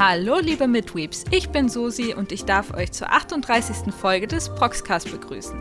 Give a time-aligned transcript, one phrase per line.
[0.00, 3.92] Hallo liebe Midweeps, ich bin Susi und ich darf euch zur 38.
[3.92, 5.60] Folge des Proxcast begrüßen.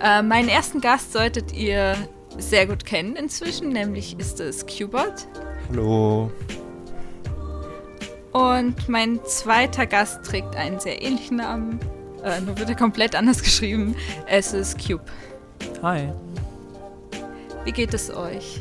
[0.00, 1.96] Äh, meinen ersten Gast solltet ihr
[2.38, 5.26] sehr gut kennen inzwischen, nämlich ist es Qbot.
[5.68, 6.30] Hallo.
[8.30, 11.80] Und mein zweiter Gast trägt einen sehr ähnlichen Namen,
[12.22, 13.96] äh, nur wird er komplett anders geschrieben.
[14.28, 15.02] Es ist Cube.
[15.82, 16.08] Hi.
[17.64, 18.60] Wie geht es euch?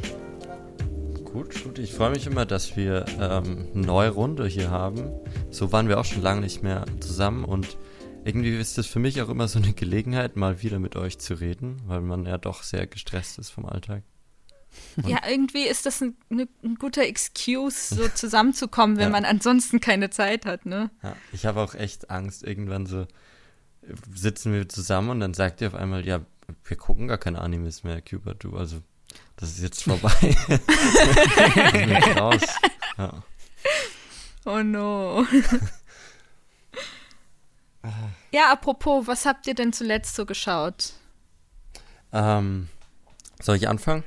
[1.32, 1.80] Gut, gut.
[1.80, 5.10] Ich freue mich immer, dass wir ähm, eine neue Runde hier haben.
[5.50, 7.78] So waren wir auch schon lange nicht mehr zusammen und
[8.26, 11.36] irgendwie ist das für mich auch immer so eine Gelegenheit, mal wieder mit euch zu
[11.36, 14.04] reden, weil man ja doch sehr gestresst ist vom Alltag.
[14.98, 19.10] Und ja, irgendwie ist das ein, ne, ein guter Excuse, so zusammenzukommen, wenn ja.
[19.10, 20.92] man ansonsten keine Zeit hat, ne?
[21.02, 23.08] Ja, ich habe auch echt Angst, irgendwann so
[24.14, 26.20] sitzen wir zusammen und dann sagt ihr auf einmal, ja,
[26.66, 28.82] wir gucken gar keine Animes mehr, Cuba, du, also
[29.42, 30.38] das ist jetzt vorbei.
[32.16, 32.42] raus.
[32.98, 33.24] Ja.
[34.46, 35.26] Oh no.
[38.32, 40.94] ja, apropos, was habt ihr denn zuletzt so geschaut?
[42.14, 42.70] Ähm,
[43.42, 44.04] soll ich anfangen?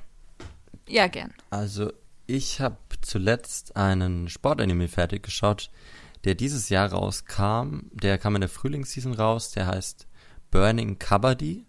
[0.87, 1.35] Ja, gern.
[1.51, 1.93] Also,
[2.29, 5.71] ich habe zuletzt einen Sportanime fertig geschaut,
[6.23, 7.91] der dieses Jahr rauskam.
[7.93, 9.51] Der kam in der Frühlingsseason raus.
[9.51, 10.07] Der heißt
[10.53, 11.67] Burning Kabaddi.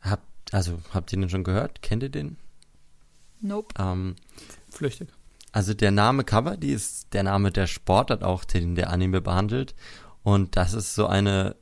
[0.00, 1.80] Habt, also, habt ihr den schon gehört?
[1.80, 2.36] Kennt ihr den?
[3.40, 3.74] Nope.
[3.78, 4.16] Ähm,
[4.70, 5.08] Flüchtig.
[5.52, 9.74] Also der Name Kabaddi ist der Name der Sportart auch, den der Anime behandelt.
[10.24, 11.54] Und das ist so eine,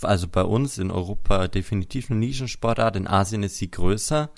[0.00, 2.96] also bei uns in Europa definitiv eine Nischensportart.
[2.96, 4.30] In Asien ist sie größer.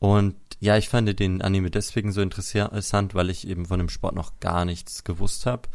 [0.00, 4.14] Und ja, ich fand den Anime deswegen so interessant, weil ich eben von dem Sport
[4.14, 5.68] noch gar nichts gewusst habe.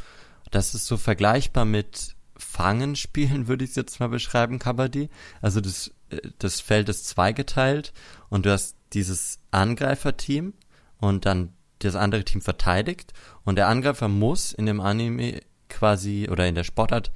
[0.51, 5.09] Das ist so vergleichbar mit Fangenspielen, würde ich es jetzt mal beschreiben, Kabaddi.
[5.41, 7.93] Also das, äh, das Feld ist zweigeteilt
[8.29, 10.53] und du hast dieses Angreiferteam
[10.97, 13.13] und dann das andere Team verteidigt
[13.45, 17.11] und der Angreifer muss in dem Anime quasi oder in der Sportart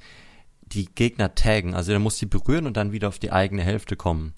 [0.62, 1.74] die Gegner taggen.
[1.74, 4.34] Also er muss sie berühren und dann wieder auf die eigene Hälfte kommen.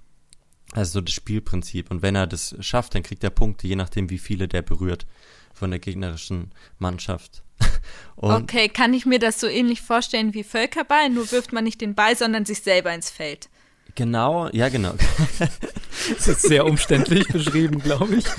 [0.73, 1.91] Also so das Spielprinzip.
[1.91, 5.07] Und wenn er das schafft, dann kriegt er Punkte, je nachdem, wie viele der berührt
[5.55, 7.43] von der gegnerischen Mannschaft.
[8.17, 11.09] okay, kann ich mir das so ähnlich vorstellen wie Völkerball?
[11.09, 13.49] Nur wirft man nicht den Ball, sondern sich selber ins Feld.
[13.97, 14.95] Genau, ja, genau.
[16.17, 18.25] das ist sehr umständlich beschrieben, glaube ich.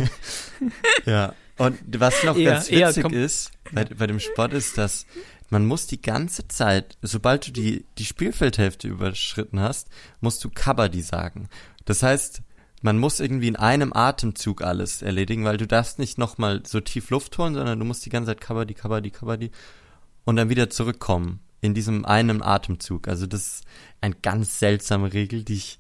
[1.06, 5.06] Ja, und was noch eher, ganz witzig ist bei, bei dem Sport ist, dass
[5.50, 9.88] man muss die ganze Zeit, sobald du die, die Spielfeldhälfte überschritten hast,
[10.20, 11.48] musst du Kabaddi sagen.
[11.86, 12.42] Das heißt,
[12.82, 17.10] man muss irgendwie in einem Atemzug alles erledigen, weil du darfst nicht nochmal so tief
[17.10, 19.52] Luft holen, sondern du musst die ganze Zeit Kabaddi, Kabaddi, Kabaddi
[20.26, 23.08] und dann wieder zurückkommen in diesem einen Atemzug.
[23.08, 23.64] Also das ist
[24.02, 25.80] eine ganz seltsame Regel, die ich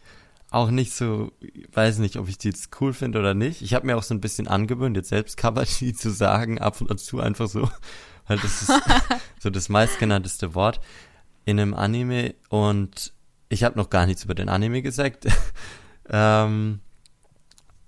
[0.49, 1.31] auch nicht so,
[1.73, 3.61] weiß nicht, ob ich die jetzt cool finde oder nicht.
[3.61, 6.99] Ich habe mir auch so ein bisschen angewöhnt, jetzt selbst Kabashi zu sagen, ab und
[6.99, 7.69] zu einfach so,
[8.27, 8.71] weil das ist
[9.39, 10.79] so das meistgenannteste Wort
[11.45, 13.13] in einem Anime und
[13.49, 15.27] ich habe noch gar nichts über den Anime gesagt.
[16.09, 16.81] ähm,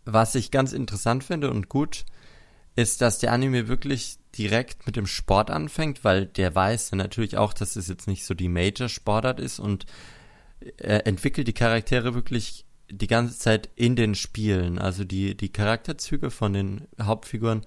[0.06, 2.06] was ich ganz interessant finde und gut,
[2.80, 7.38] ist, dass der Anime wirklich direkt mit dem Sport anfängt, weil der weiß ja natürlich
[7.38, 9.86] auch, dass es jetzt nicht so die Major-Sportart ist und
[10.78, 14.80] er entwickelt die Charaktere wirklich die ganze Zeit in den Spielen.
[14.80, 17.66] Also die, die Charakterzüge von den Hauptfiguren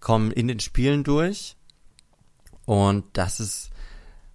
[0.00, 1.56] kommen in den Spielen durch.
[2.64, 3.70] Und das ist,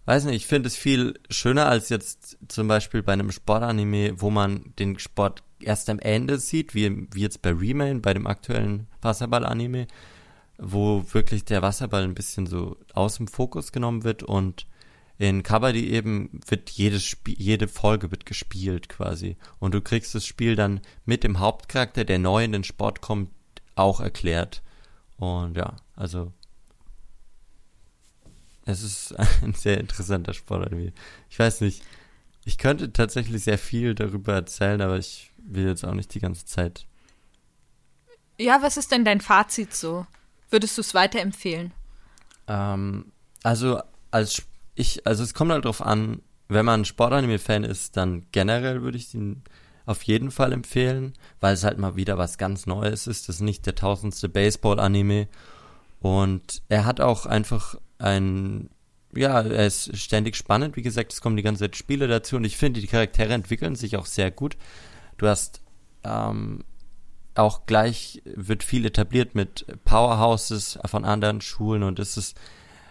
[0.06, 4.30] weiß nicht, ich finde es viel schöner als jetzt zum Beispiel bei einem Sportanime, wo
[4.30, 8.88] man den Sport erst am Ende sieht, wie, wie jetzt bei Remain, bei dem aktuellen
[9.02, 9.88] Wasserball-Anime,
[10.58, 14.68] wo wirklich der Wasserball ein bisschen so aus dem Fokus genommen wird und
[15.18, 19.38] in Kabaddi eben wird jedes Spiel, jede Folge wird gespielt quasi.
[19.60, 23.30] Und du kriegst das Spiel dann mit dem Hauptcharakter, der neu in den Sport kommt,
[23.76, 24.62] auch erklärt.
[25.18, 26.34] Und ja, also
[28.66, 30.94] es ist ein sehr interessanter Sport irgendwie.
[31.30, 31.84] Ich weiß nicht,
[32.46, 36.46] ich könnte tatsächlich sehr viel darüber erzählen, aber ich will jetzt auch nicht die ganze
[36.46, 36.86] Zeit.
[38.40, 40.06] Ja, was ist denn dein Fazit so?
[40.50, 41.72] Würdest du es weiterempfehlen?
[42.48, 43.12] Ähm,
[43.44, 43.82] also
[44.12, 44.44] als
[44.76, 49.14] ich, also es kommt halt drauf an, wenn man Sportanime-Fan ist, dann generell würde ich
[49.14, 49.44] ihn
[49.86, 53.28] auf jeden Fall empfehlen, weil es halt mal wieder was ganz Neues ist.
[53.28, 55.28] Das ist nicht der tausendste Baseball-Anime.
[56.00, 58.70] Und er hat auch einfach ein,
[59.16, 60.76] ja, er ist ständig spannend.
[60.76, 63.76] Wie gesagt, es kommen die ganze Zeit Spiele dazu und ich finde, die Charaktere entwickeln
[63.76, 64.58] sich auch sehr gut.
[65.18, 65.62] Du hast
[66.04, 66.64] ähm,
[67.36, 72.38] auch gleich wird viel etabliert mit Powerhouses von anderen Schulen und es ist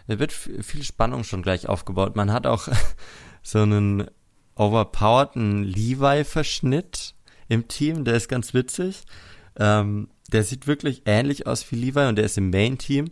[0.06, 2.16] wird viel Spannung schon gleich aufgebaut.
[2.16, 2.68] Man hat auch
[3.42, 4.08] so einen
[4.56, 7.14] overpowerten Levi-Verschnitt
[7.48, 9.02] im Team, der ist ganz witzig.
[9.56, 13.10] Ähm, der sieht wirklich ähnlich aus wie Levi und der ist im Main-Team.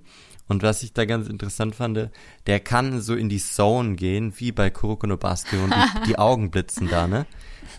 [0.48, 2.10] Und was ich da ganz interessant fand,
[2.46, 6.18] der kann so in die Zone gehen, wie bei Kuroko no Basket und die, die
[6.18, 7.26] Augen blitzen da, ne?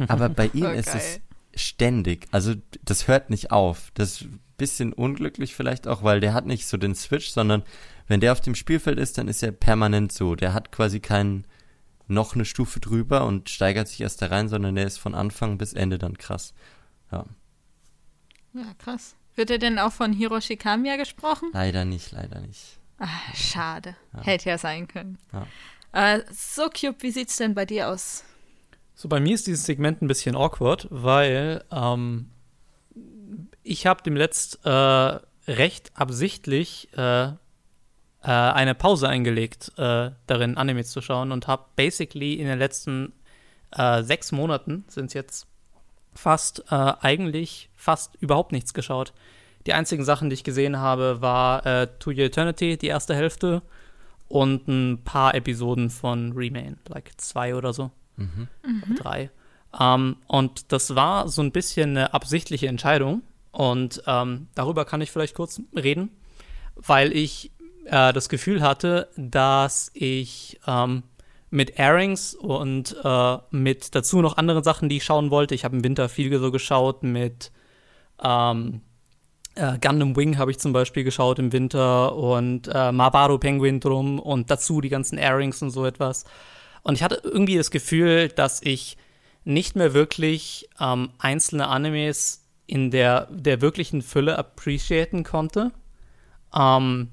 [0.08, 1.20] Aber bei ihm oh, ist es
[1.56, 2.28] ständig.
[2.32, 3.92] Also das hört nicht auf.
[3.94, 7.64] Das ist ein bisschen unglücklich vielleicht auch, weil der hat nicht so den Switch, sondern
[8.08, 10.36] wenn der auf dem Spielfeld ist, dann ist er permanent so.
[10.36, 11.46] Der hat quasi keinen
[12.08, 15.58] noch eine Stufe drüber und steigert sich erst da rein, sondern der ist von Anfang
[15.58, 16.54] bis Ende dann krass.
[17.12, 17.26] Ja.
[18.54, 19.16] Ja, krass.
[19.36, 21.50] Wird er denn auch von Hiroshi Kamiya gesprochen?
[21.54, 22.80] Leider nicht, leider nicht.
[22.98, 23.96] Ach, schade.
[24.14, 24.24] Ja.
[24.24, 25.18] Hätte ja sein können.
[25.32, 25.48] Ja.
[25.94, 28.24] Äh, so, Cube, wie sieht's denn bei dir aus?
[28.96, 32.30] So, bei mir ist dieses Segment ein bisschen awkward, weil ähm,
[33.64, 37.34] ich habe dem letzt äh, recht absichtlich äh, äh
[38.24, 43.14] eine Pause eingelegt, äh, darin Animes zu schauen und habe basically in den letzten
[43.72, 45.48] äh, sechs Monaten, sind es jetzt
[46.14, 49.14] fast, eigentlich fast überhaupt nichts geschaut.
[49.66, 53.62] Die einzigen Sachen, die ich gesehen habe, war äh, To Your Eternity, die erste Hälfte,
[54.28, 57.92] und ein paar Episoden von Remain, like zwei oder so.
[58.22, 58.96] Mhm.
[58.96, 59.30] Drei.
[59.80, 63.24] Ähm, und das war so ein bisschen eine absichtliche Entscheidung.
[63.52, 66.10] Und ähm, darüber kann ich vielleicht kurz reden,
[66.76, 67.52] weil ich
[67.86, 71.04] äh, das Gefühl hatte, dass ich ähm,
[71.50, 75.54] mit Airings und äh, mit dazu noch anderen Sachen, die ich schauen wollte.
[75.54, 77.52] Ich habe im Winter viel so geschaut mit
[78.24, 78.82] ähm,
[79.56, 84.20] äh, Gundam Wing habe ich zum Beispiel geschaut im Winter und äh, Mabaru Penguin drum
[84.20, 86.26] und dazu die ganzen Airings und so etwas.
[86.84, 88.98] Und ich hatte irgendwie das Gefühl, dass ich
[89.44, 95.72] nicht mehr wirklich ähm, einzelne Animes in der, der wirklichen Fülle appreciaten konnte.
[96.56, 97.10] Ähm,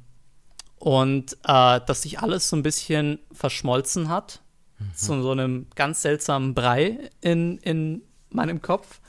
[0.78, 4.40] und äh, dass sich alles so ein bisschen verschmolzen hat
[4.78, 4.94] mhm.
[4.94, 9.00] zu so einem ganz seltsamen Brei in, in meinem Kopf.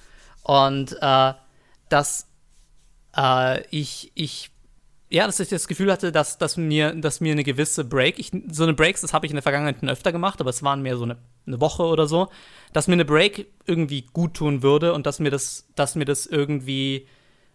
[0.44, 1.34] Und äh,
[1.90, 2.28] dass
[3.16, 4.52] äh, ich, ich,
[5.10, 8.32] ja, dass ich das Gefühl hatte, dass, dass, mir, dass mir eine gewisse Break, ich,
[8.52, 10.98] so eine Breaks, das habe ich in der Vergangenheit öfter gemacht, aber es waren mehr
[10.98, 11.18] so eine,
[11.48, 12.30] eine Woche oder so,
[12.74, 16.28] dass mir eine Break irgendwie gut tun würde und dass mir das, dass mir das
[16.28, 17.08] irgendwie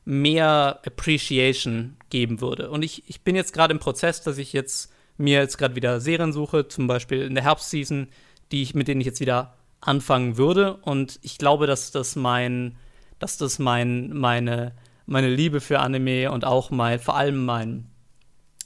[0.04, 2.70] mehr Appreciation geben würde.
[2.70, 6.00] Und ich, ich bin jetzt gerade im Prozess, dass ich jetzt mir jetzt gerade wieder
[6.00, 8.08] Serien suche, zum Beispiel in der Herbstseason,
[8.50, 10.74] die ich, mit denen ich jetzt wieder anfangen würde.
[10.78, 12.76] Und ich glaube, dass das mein,
[13.20, 14.72] dass das mein, meine
[15.06, 17.90] meine Liebe für Anime und auch mein, vor allem mein,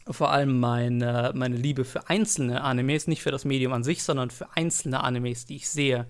[0.09, 4.31] vor allem meine, meine Liebe für einzelne Animes, nicht für das Medium an sich, sondern
[4.31, 6.07] für einzelne Animes, die ich sehe,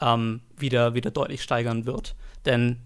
[0.00, 2.14] ähm, wieder, wieder deutlich steigern wird.
[2.46, 2.78] Denn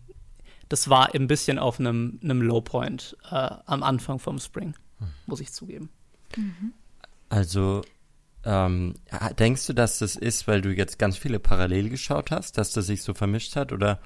[0.68, 4.74] das war ein bisschen auf einem, einem Lowpoint äh, am Anfang vom Spring,
[5.26, 5.90] muss ich zugeben.
[6.36, 6.72] Mhm.
[7.30, 7.82] Also,
[8.44, 8.94] ähm,
[9.38, 12.86] denkst du, dass das ist, weil du jetzt ganz viele parallel geschaut hast, dass das
[12.86, 13.72] sich so vermischt hat?
[13.72, 14.00] Oder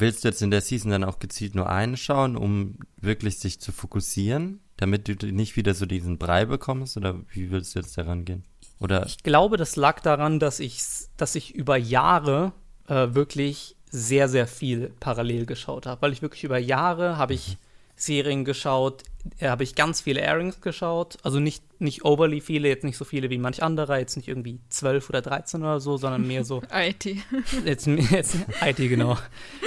[0.00, 3.60] Willst du jetzt in der Season dann auch gezielt nur eine schauen, um wirklich sich
[3.60, 6.96] zu fokussieren, damit du nicht wieder so diesen Brei bekommst?
[6.96, 8.44] Oder wie willst du jetzt daran gehen?
[8.78, 10.80] Oder ich glaube, das lag daran, dass ich,
[11.16, 12.52] dass ich über Jahre
[12.86, 16.02] äh, wirklich sehr, sehr viel parallel geschaut habe.
[16.02, 17.67] Weil ich wirklich über Jahre habe ich mhm.
[17.98, 19.02] Serien geschaut,
[19.38, 21.18] äh, habe ich ganz viele Airings geschaut.
[21.22, 24.60] Also nicht, nicht overly viele, jetzt nicht so viele wie manch anderer, jetzt nicht irgendwie
[24.68, 26.62] 12 oder 13 oder so, sondern mehr so.
[26.72, 27.04] IT.
[27.64, 29.18] Jetzt, jetzt IT, genau.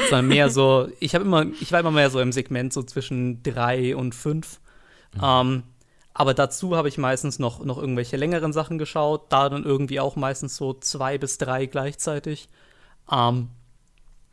[0.10, 3.44] sondern mehr so, ich habe immer, ich war immer mehr so im Segment so zwischen
[3.44, 4.60] 3 und 5.
[5.14, 5.22] Mhm.
[5.24, 5.64] Ähm,
[6.14, 10.16] aber dazu habe ich meistens noch, noch irgendwelche längeren Sachen geschaut, da dann irgendwie auch
[10.16, 12.50] meistens so zwei bis drei gleichzeitig.
[13.12, 13.50] Ähm,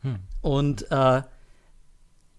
[0.01, 0.19] hm.
[0.41, 1.21] Und äh,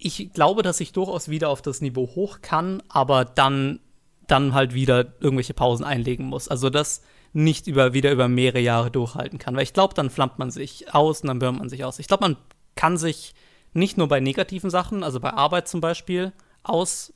[0.00, 3.80] ich glaube, dass ich durchaus wieder auf das Niveau hoch kann, aber dann,
[4.26, 6.49] dann halt wieder irgendwelche Pausen einlegen muss.
[6.49, 7.02] Also das
[7.33, 9.54] nicht über, wieder über mehrere Jahre durchhalten kann.
[9.54, 11.99] Weil ich glaube, dann flammt man sich aus und dann bürmt man sich aus.
[11.99, 12.37] Ich glaube, man
[12.75, 13.35] kann sich
[13.73, 17.12] nicht nur bei negativen Sachen, also bei Arbeit zum Beispiel, aus,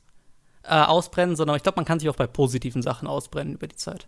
[0.63, 3.75] äh, ausbrennen, sondern ich glaube, man kann sich auch bei positiven Sachen ausbrennen über die
[3.75, 4.07] Zeit.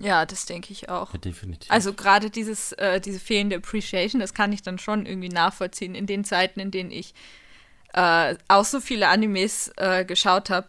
[0.00, 1.12] Ja, das denke ich auch.
[1.12, 1.70] Ja, definitiv.
[1.70, 6.06] Also gerade dieses, äh, diese fehlende Appreciation, das kann ich dann schon irgendwie nachvollziehen in
[6.06, 7.14] den Zeiten, in denen ich
[7.94, 10.68] äh, auch so viele Animes äh, geschaut habe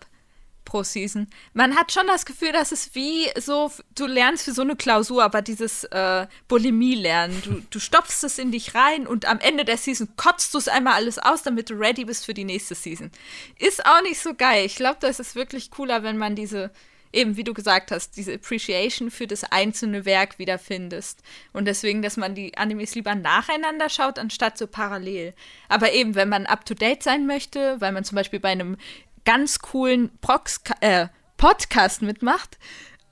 [0.63, 1.27] pro Season.
[1.53, 5.23] Man hat schon das Gefühl, dass es wie so, du lernst für so eine Klausur,
[5.23, 9.77] aber dieses äh, Bulimie-Lernen, du, du stopfst es in dich rein und am Ende der
[9.77, 13.11] Season kotzt du es einmal alles aus, damit du ready bist für die nächste Season.
[13.59, 14.65] Ist auch nicht so geil.
[14.65, 16.71] Ich glaube, das ist wirklich cooler, wenn man diese
[17.15, 21.21] eben, wie du gesagt hast, diese Appreciation für das einzelne Werk wiederfindest.
[21.53, 25.33] Und deswegen, dass man die Animes lieber nacheinander schaut, anstatt so parallel.
[25.69, 28.77] Aber eben, wenn man up-to-date sein möchte, weil man zum Beispiel bei einem
[29.23, 31.07] ganz coolen Prox äh,
[31.37, 32.57] Podcast mitmacht,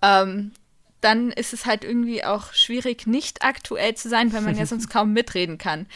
[0.01, 0.51] ähm,
[1.01, 4.89] dann ist es halt irgendwie auch schwierig, nicht aktuell zu sein, weil man ja sonst
[4.89, 5.87] kaum mitreden kann.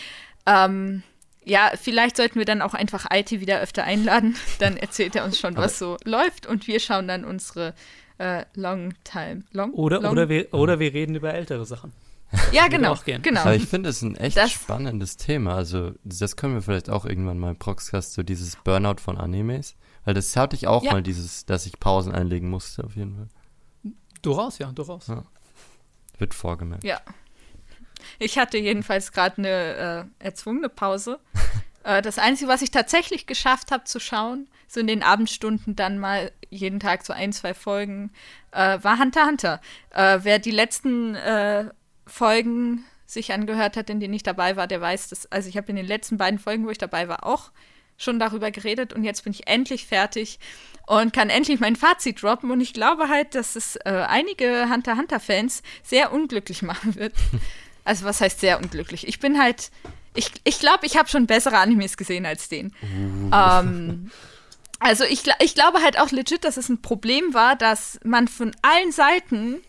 [0.46, 1.04] Ähm,
[1.48, 4.36] ja, vielleicht sollten wir dann auch einfach IT wieder öfter einladen.
[4.60, 7.74] Dann erzählt er uns schon, was so läuft und wir schauen dann unsere
[8.18, 9.44] äh, Long Time.
[9.52, 11.94] Long, oder, long oder, wir, oder wir reden über ältere Sachen.
[12.52, 12.98] Ja, genau.
[13.06, 13.40] genau.
[13.40, 15.56] Aber ich finde es ein echt das, spannendes Thema.
[15.56, 19.78] Also, das können wir vielleicht auch irgendwann mal im Proxcast, so dieses Burnout von Animes.
[20.04, 20.92] Weil das hatte ich auch ja.
[20.92, 23.94] mal, dieses, dass ich Pausen einlegen musste, auf jeden Fall.
[24.22, 25.08] Durchaus, ja, durchaus.
[25.08, 25.24] Ja.
[26.18, 26.84] Wird vorgemerkt.
[26.84, 27.00] Ja.
[28.20, 31.20] Ich hatte jedenfalls gerade eine äh, erzwungene Pause.
[31.84, 35.98] äh, das Einzige, was ich tatsächlich geschafft habe zu schauen, so in den Abendstunden dann
[36.00, 38.12] mal jeden Tag so ein, zwei Folgen,
[38.52, 39.62] äh, war Hunter Hunter.
[39.92, 41.70] Äh, wer die letzten äh,
[42.06, 45.70] Folgen sich angehört hat, in denen ich dabei war, der weiß, dass, also ich habe
[45.70, 47.52] in den letzten beiden Folgen, wo ich dabei war, auch
[47.98, 50.40] schon darüber geredet und jetzt bin ich endlich fertig
[50.86, 54.98] und kann endlich mein Fazit droppen und ich glaube halt, dass es äh, einige Hunter
[54.98, 57.14] Hunter Fans sehr unglücklich machen wird.
[57.88, 59.08] Also was heißt sehr unglücklich?
[59.08, 59.72] Ich bin halt,
[60.14, 62.74] ich, ich glaube, ich habe schon bessere Animes gesehen als den.
[62.84, 63.32] Uh.
[63.34, 64.12] Ähm,
[64.80, 68.54] also ich, ich glaube halt auch legit, dass es ein Problem war, dass man von
[68.62, 69.62] allen Seiten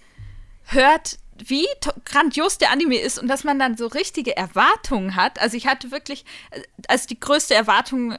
[0.64, 1.66] hört, wie
[2.04, 5.40] grandios der Anime ist und dass man dann so richtige Erwartungen hat.
[5.40, 8.16] Also ich hatte wirklich, äh, also die größte Erwartung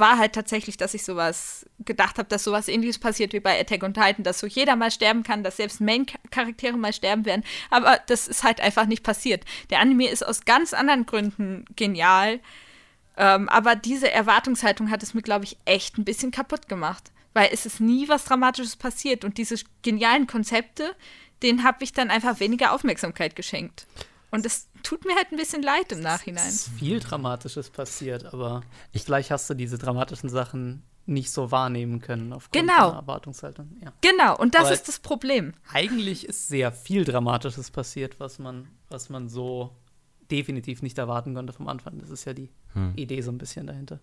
[0.00, 3.82] war halt tatsächlich, dass ich sowas gedacht habe, dass sowas ähnliches passiert wie bei Attack
[3.82, 7.44] on Titan, dass so jeder mal sterben kann, dass selbst Main-Charaktere mal sterben werden.
[7.70, 9.44] Aber das ist halt einfach nicht passiert.
[9.70, 12.40] Der Anime ist aus ganz anderen Gründen genial.
[13.16, 17.12] Ähm, aber diese Erwartungshaltung hat es mir, glaube ich, echt ein bisschen kaputt gemacht.
[17.32, 19.24] Weil es ist nie was Dramatisches passiert.
[19.24, 20.96] Und diese genialen Konzepte,
[21.42, 23.86] den habe ich dann einfach weniger Aufmerksamkeit geschenkt.
[24.30, 26.48] Und es tut mir halt ein bisschen leid im Nachhinein.
[26.48, 31.50] Es ist viel Dramatisches passiert, aber ich, vielleicht hast du diese dramatischen Sachen nicht so
[31.50, 32.90] wahrnehmen können aufgrund genau.
[32.90, 33.76] der Erwartungshaltung.
[33.82, 33.92] Ja.
[34.00, 35.54] Genau, und das aber ist das Problem.
[35.72, 39.74] Eigentlich ist sehr viel Dramatisches passiert, was man, was man so
[40.30, 41.98] definitiv nicht erwarten konnte vom Anfang.
[41.98, 42.92] Das ist ja die hm.
[42.96, 43.98] Idee so ein bisschen dahinter.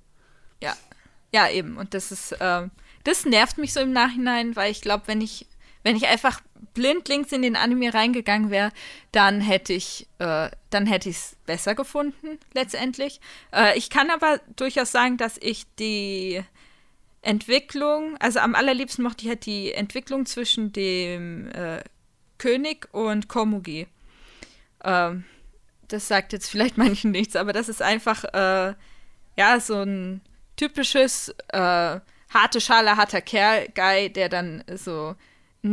[0.61, 0.75] Ja,
[1.33, 1.77] ja, eben.
[1.77, 2.67] Und das ist, äh,
[3.03, 5.47] das nervt mich so im Nachhinein, weil ich glaube, wenn ich
[5.83, 6.41] wenn ich einfach
[6.73, 8.71] blindlings in den Anime reingegangen wäre,
[9.11, 10.49] dann hätte ich, äh,
[11.05, 13.19] es besser gefunden letztendlich.
[13.53, 16.43] Äh, ich kann aber durchaus sagen, dass ich die
[17.21, 21.81] Entwicklung, also am allerliebsten mochte ich halt die Entwicklung zwischen dem äh,
[22.37, 23.87] König und Komugi.
[24.83, 25.25] Ähm,
[25.87, 28.73] das sagt jetzt vielleicht manchen nichts, aber das ist einfach äh,
[29.35, 30.21] ja so ein
[30.55, 35.15] typisches äh, harte Schale, harter Kerl-Guy, der dann so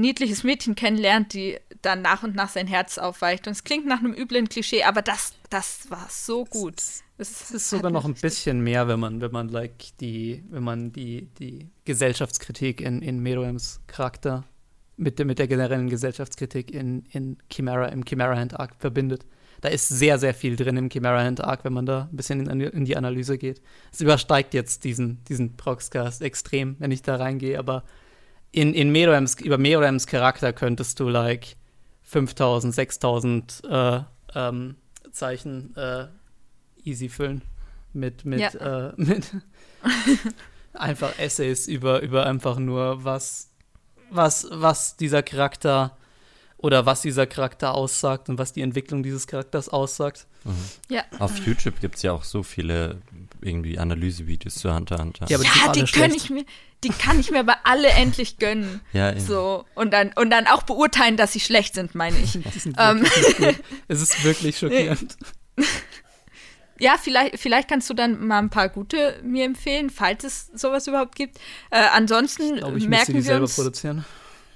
[0.01, 3.47] niedliches Mädchen kennenlernt, die dann nach und nach sein Herz aufweicht.
[3.47, 6.77] Und es klingt nach einem üblen Klischee, aber das, das war so gut.
[7.17, 10.93] Es, ist sogar noch ein bisschen mehr, wenn man, wenn man like die, wenn man
[10.93, 14.45] die, die Gesellschaftskritik in, in Meruems Charakter
[14.97, 19.25] mit, der, mit der generellen Gesellschaftskritik in, in Chimera, im Chimera Hand Arc verbindet.
[19.61, 22.47] Da ist sehr, sehr viel drin im Chimera Hand Arc, wenn man da ein bisschen
[22.49, 23.63] in, in die Analyse geht.
[23.93, 27.85] Es übersteigt jetzt diesen, diesen Proxcast extrem, wenn ich da reingehe, aber
[28.55, 31.57] in, in Meroems, über Meroems Charakter könntest du like
[32.03, 34.01] 5000, 6000 äh,
[34.35, 34.77] ähm,
[35.11, 36.07] Zeichen äh,
[36.85, 37.43] easy füllen.
[37.93, 38.89] Mit, mit, ja.
[38.89, 39.31] äh, mit
[40.73, 43.51] einfach Essays über, über einfach nur, was,
[44.11, 45.97] was, was dieser Charakter
[46.65, 50.27] oder was dieser Charakter aussagt und was die Entwicklung dieses Charakters aussagt.
[50.45, 50.55] Mhm.
[50.89, 51.03] Ja.
[51.19, 53.03] Auf YouTube gibt es ja auch so viele
[53.43, 55.27] irgendwie Analysevideos zu Hunter Hunter.
[55.29, 56.47] Ja, ja die, kann ich mir,
[56.83, 58.81] die kann ich mir aber alle endlich gönnen.
[58.95, 59.21] Ja, eben.
[59.21, 62.35] so und dann und dann auch beurteilen, dass sie schlecht sind, meine ich.
[62.79, 63.05] ähm.
[63.89, 65.19] es ist wirklich schockierend.
[66.79, 70.87] Ja, vielleicht, vielleicht kannst du dann mal ein paar gute mir empfehlen, falls es sowas
[70.87, 71.37] überhaupt gibt.
[71.71, 74.07] Äh, ansonsten ich glaub, ich merken die wir selber uns, produzieren.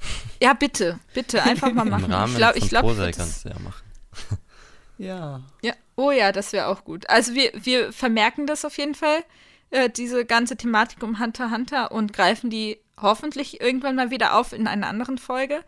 [0.40, 2.04] Ja, bitte, bitte, einfach mal machen.
[2.04, 3.82] Im Rahmen ich glaube, ich glaube, kannst du ja machen.
[4.98, 5.42] ja.
[5.62, 7.10] Ja, oh ja, das wäre auch gut.
[7.10, 9.24] Also wir, wir vermerken das auf jeden Fall,
[9.70, 14.52] äh, diese ganze Thematik um Hunter Hunter und greifen die hoffentlich irgendwann mal wieder auf
[14.52, 15.64] in einer anderen Folge.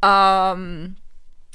[0.00, 0.96] Ähm,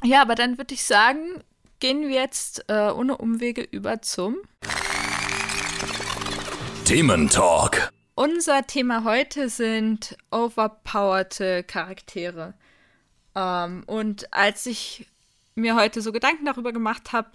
[0.03, 1.43] ja, aber dann würde ich sagen,
[1.79, 4.37] gehen wir jetzt äh, ohne Umwege über zum
[6.85, 7.91] Thementalk.
[8.17, 12.55] Unser Thema heute sind overpowerte Charaktere.
[13.35, 15.05] Ähm, und als ich
[15.53, 17.29] mir heute so Gedanken darüber gemacht habe,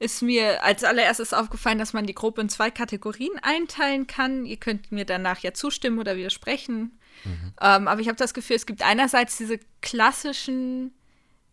[0.00, 4.44] ist mir als allererstes aufgefallen, dass man die Gruppe in zwei Kategorien einteilen kann.
[4.44, 6.98] Ihr könnt mir danach ja zustimmen oder widersprechen.
[7.22, 7.52] Mhm.
[7.60, 10.92] Ähm, aber ich habe das Gefühl, es gibt einerseits diese klassischen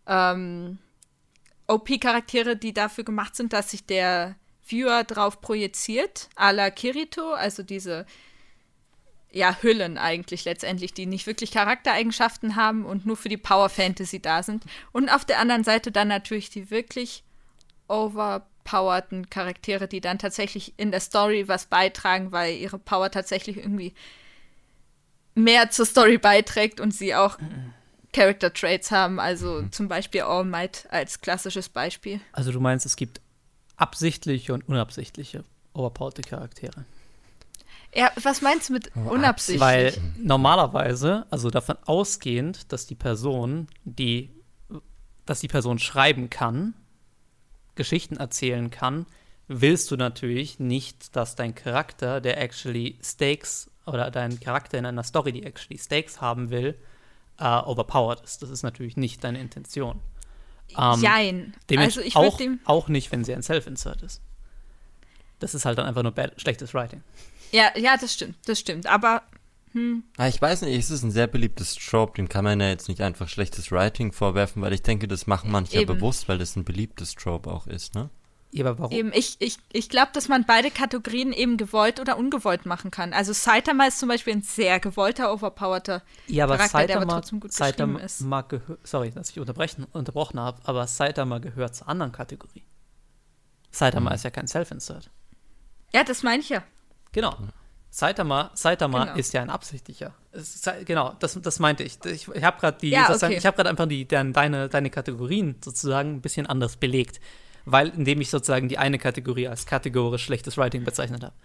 [0.07, 0.79] ähm,
[1.67, 7.63] OP-Charaktere, die dafür gemacht sind, dass sich der Viewer drauf projiziert, à la Kirito, also
[7.63, 8.05] diese
[9.31, 14.21] ja, Hüllen eigentlich letztendlich, die nicht wirklich Charaktereigenschaften haben und nur für die Power Fantasy
[14.21, 14.63] da sind.
[14.91, 17.23] Und auf der anderen Seite dann natürlich die wirklich
[17.87, 23.93] overpowerten Charaktere, die dann tatsächlich in der Story was beitragen, weil ihre Power tatsächlich irgendwie
[25.33, 27.39] mehr zur Story beiträgt und sie auch
[28.13, 29.71] Character Traits haben, also mhm.
[29.71, 32.21] zum Beispiel All Might als klassisches Beispiel.
[32.31, 33.19] Also du meinst, es gibt
[33.75, 36.85] absichtliche und unabsichtliche overpowerte Charaktere?
[37.95, 39.61] Ja, was meinst du mit unabsichtlich?
[39.61, 44.31] Weil normalerweise, also davon ausgehend, dass die Person, die,
[45.25, 46.73] dass die Person schreiben kann,
[47.75, 49.05] Geschichten erzählen kann,
[49.47, 55.03] willst du natürlich nicht, dass dein Charakter, der actually Stakes oder dein Charakter in einer
[55.03, 56.75] Story, die actually Stakes haben will,
[57.39, 58.41] uh, overpowered ist.
[58.41, 59.99] Das ist natürlich nicht deine Intention.
[60.77, 61.53] Um, Jein.
[61.77, 64.21] Also ich auch, auch nicht, wenn sie ein Self-Insert ist.
[65.39, 67.03] Das ist halt dann einfach nur bad, schlechtes Writing.
[67.51, 68.87] Ja, ja, das stimmt, das stimmt.
[68.87, 69.23] Aber
[69.73, 70.03] hm.
[70.17, 72.87] Ah, ich weiß nicht, es ist ein sehr beliebtes Trope, dem kann man ja jetzt
[72.87, 76.55] nicht einfach schlechtes Writing vorwerfen, weil ich denke, das machen manche ja bewusst, weil das
[76.55, 78.09] ein beliebtes Trope auch ist, ne?
[78.53, 78.91] Ja, aber warum?
[78.95, 83.11] Eben, ich ich, ich glaube, dass man beide Kategorien eben gewollt oder ungewollt machen kann.
[83.11, 87.21] Also Saitama ist zum Beispiel ein sehr gewollter, overpowerter ja, aber Charakter, Saitama, der aber
[87.21, 88.21] trotzdem gut Saitama ist.
[88.21, 92.63] Mag Sorry, dass ich unterbrechen, unterbrochen habe, aber Saitama gehört zur anderen Kategorie.
[93.71, 94.15] Saitama mhm.
[94.15, 95.09] ist ja kein Self-Insert.
[95.91, 96.63] Ja, das meine ich ja.
[97.11, 97.35] Genau.
[97.89, 99.17] Saitama, Saitama genau.
[99.17, 100.13] ist ja ein absichtlicher.
[100.31, 102.03] Ist, genau, das, das meinte ich.
[102.05, 103.35] Ich, ich habe gerade ja, okay.
[103.35, 107.19] ich einfach die, deine, deine Kategorien sozusagen ein bisschen anders belegt
[107.65, 111.35] weil indem ich sozusagen die eine Kategorie als kategorisch schlechtes Writing bezeichnet habe.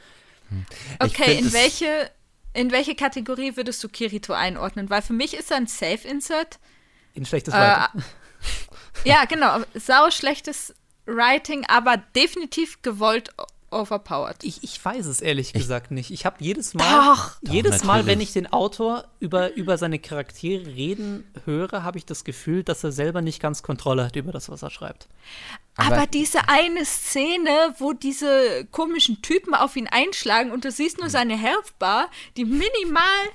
[0.49, 0.67] Hm.
[1.01, 2.11] Okay, in welche,
[2.55, 4.91] in welche Kategorie würdest du Kirito einordnen?
[4.91, 6.59] Weil für mich ist er ein Safe-Insert.
[7.15, 8.05] In schlechtes äh, Writing.
[9.05, 9.61] ja, genau.
[9.75, 10.75] Sau schlechtes
[11.07, 13.31] Writing, aber definitiv gewollt
[13.71, 14.43] overpowered.
[14.45, 16.11] Ich, ich weiß es ehrlich gesagt nicht.
[16.11, 17.37] Ich habe jedes Mal, Doch.
[17.43, 22.07] jedes Doch, Mal, wenn ich den Autor über, über seine Charaktere reden höre, habe ich
[22.07, 25.09] das Gefühl, dass er selber nicht ganz Kontrolle hat über das, was er schreibt.
[25.79, 30.99] Aber, Aber diese eine Szene, wo diese komischen Typen auf ihn einschlagen und du siehst
[30.99, 33.29] nur seine Health Bar, die minimal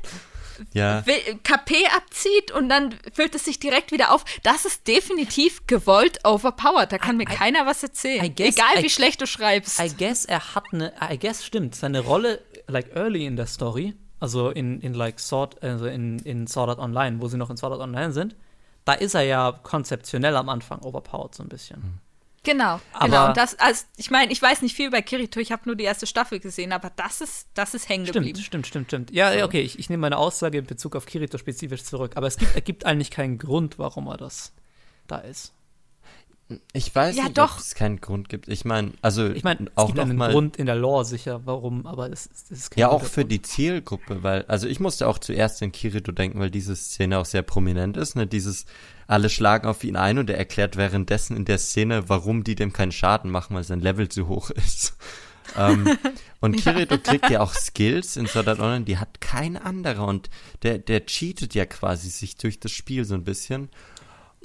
[0.73, 1.01] ja.
[1.01, 4.25] KP abzieht und dann füllt es sich direkt wieder auf.
[4.43, 6.91] Das ist definitiv gewollt overpowered.
[6.91, 8.36] Da kann I, mir I, keiner was erzählen.
[8.36, 9.79] Guess, Egal I, wie schlecht du schreibst.
[9.79, 13.93] I guess er hat eine, I guess stimmt, seine Rolle, like early in der Story,
[14.19, 17.56] also in, in like Sword, also in, in Sword Art Online, wo sie noch in
[17.56, 18.36] Sword Art Online sind,
[18.84, 21.82] da ist er ja konzeptionell am Anfang overpowered so ein bisschen.
[21.82, 21.99] Hm.
[22.43, 23.27] Genau, aber genau.
[23.29, 25.86] Und das, also ich meine, ich weiß nicht viel über Kirito, ich habe nur die
[25.86, 28.38] erste Staffel gesehen, aber das ist, das ist hängen geblieben.
[28.38, 29.12] Stimmt, stimmt, stimmt, stimmt.
[29.12, 29.45] Ja, so.
[29.45, 32.53] okay, ich, ich nehme meine Aussage in Bezug auf Kirito spezifisch zurück, aber es gibt,
[32.56, 34.51] es gibt eigentlich keinen Grund, warum er das
[35.08, 35.53] da ist.
[36.73, 37.53] Ich weiß ja, nicht, doch.
[37.53, 38.49] ob es keinen Grund gibt.
[38.49, 41.41] Ich meine, also ich meine, auch gibt noch einen mal, Grund in der Lore sicher,
[41.45, 45.08] warum, aber es, es ist kein Ja, auch für die Zielgruppe, weil also ich musste
[45.08, 48.65] auch zuerst in Kirito denken, weil diese Szene auch sehr prominent ist, ne, dieses
[49.07, 52.73] alle schlagen auf ihn ein und er erklärt währenddessen in der Szene, warum die dem
[52.73, 54.95] keinen Schaden machen, weil sein Level zu hoch ist.
[55.57, 55.97] ähm,
[56.39, 60.29] und Kirito kriegt ja auch Skills in Sword Art Online, die hat kein anderer und
[60.63, 63.69] der, der cheatet ja quasi sich durch das Spiel so ein bisschen.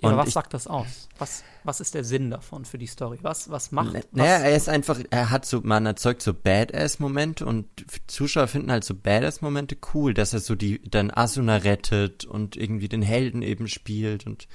[0.03, 1.09] Ja, aber was ich, sagt das aus?
[1.19, 3.19] Was, was ist der Sinn davon für die Story?
[3.23, 4.43] Was, was macht Naja, was?
[4.43, 7.67] er ist einfach, er hat so, man erzeugt so Badass-Momente und
[8.07, 12.89] Zuschauer finden halt so Badass-Momente cool, dass er so die, dann Asuna rettet und irgendwie
[12.89, 14.47] den Helden eben spielt und.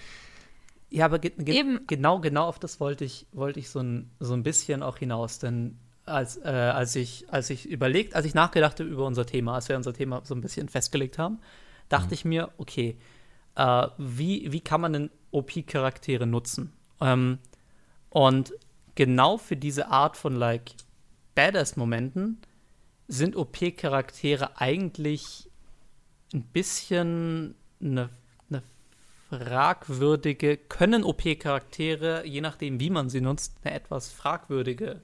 [0.90, 1.88] Ja, aber ge ge eben.
[1.88, 5.40] genau, genau auf das wollte ich, wollte ich so ein, so ein bisschen auch hinaus,
[5.40, 9.56] denn als, äh, als ich, als ich überlegt, als ich nachgedacht habe über unser Thema,
[9.56, 11.40] als wir unser Thema so ein bisschen festgelegt haben,
[11.90, 12.14] dachte mhm.
[12.14, 12.98] ich mir, okay,
[13.56, 16.74] äh, wie, wie kann man denn OP-Charaktere nutzen?
[17.02, 17.40] Ähm,
[18.10, 18.54] und
[18.96, 20.72] genau für diese Art von like
[21.36, 22.42] Badass-Momenten
[23.08, 25.50] sind OP-Charaktere eigentlich
[26.34, 28.10] ein bisschen eine,
[28.50, 28.64] eine
[29.30, 35.02] fragwürdige, können OP-Charaktere, je nachdem, wie man sie nutzt, eine etwas fragwürdige,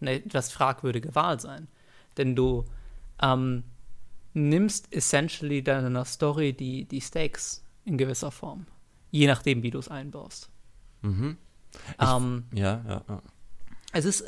[0.00, 1.68] eine etwas fragwürdige Wahl sein.
[2.16, 2.64] Denn du
[3.22, 3.64] ähm,
[4.34, 8.66] nimmst essentially deiner Story die, die Stakes in gewisser Form.
[9.10, 10.50] Je nachdem, wie du es einbaust.
[11.02, 11.36] Mhm.
[12.00, 13.22] Ähm, ja, ja, ja.
[13.92, 14.24] Es, ist,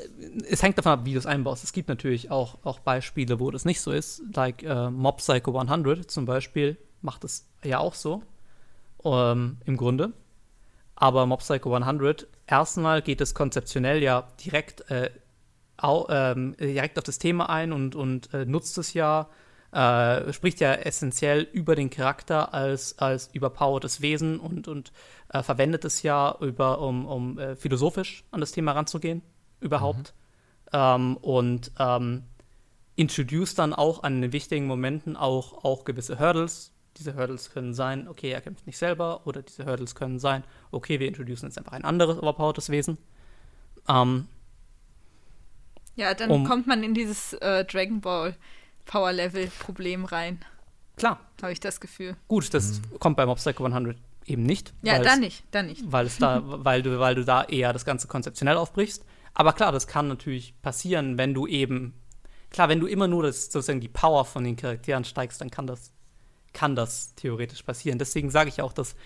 [0.48, 1.64] es hängt davon ab, wie du es einbaust.
[1.64, 4.22] Es gibt natürlich auch, auch Beispiele, wo das nicht so ist.
[4.34, 8.22] Like äh, Mob Psycho 100 zum Beispiel macht es ja auch so.
[9.04, 10.12] Ähm, Im Grunde.
[10.96, 15.10] Aber Mob Psycho 100, erstmal geht es konzeptionell ja direkt, äh,
[15.76, 19.28] au, ähm, direkt auf das Thema ein und, und äh, nutzt es ja
[19.72, 24.92] äh, spricht ja essentiell über den Charakter als, als überpowertes Wesen und, und
[25.28, 29.22] äh, verwendet es ja, über, um, um äh, philosophisch an das Thema ranzugehen,
[29.60, 30.14] überhaupt.
[30.72, 30.78] Mhm.
[30.78, 32.24] Ähm, und ähm,
[32.96, 36.72] introduce dann auch an den wichtigen Momenten auch, auch gewisse Hurdles.
[36.96, 40.98] Diese Hurdles können sein, okay, er kämpft nicht selber, oder diese Hurdles können sein, okay,
[40.98, 42.98] wir introducen jetzt einfach ein anderes überpowertes Wesen.
[43.88, 44.26] Ähm,
[45.94, 48.36] Ja, dann um, kommt man in dieses äh, Dragon Ball
[48.84, 50.40] Power Level Problem rein.
[50.96, 51.20] Klar.
[51.40, 52.16] Habe ich das Gefühl.
[52.28, 52.98] Gut, das mhm.
[52.98, 54.74] kommt beim Obstacle 100 eben nicht.
[54.82, 55.82] Ja, dann nicht, dann nicht.
[55.90, 59.04] Weil, es da, weil, du, weil du da eher das Ganze konzeptionell aufbrichst.
[59.34, 61.94] Aber klar, das kann natürlich passieren, wenn du eben,
[62.50, 65.66] klar, wenn du immer nur das, sozusagen die Power von den Charakteren steigst, dann kann
[65.66, 65.92] das,
[66.52, 67.98] kann das theoretisch passieren.
[67.98, 68.96] Deswegen sage ich auch, dass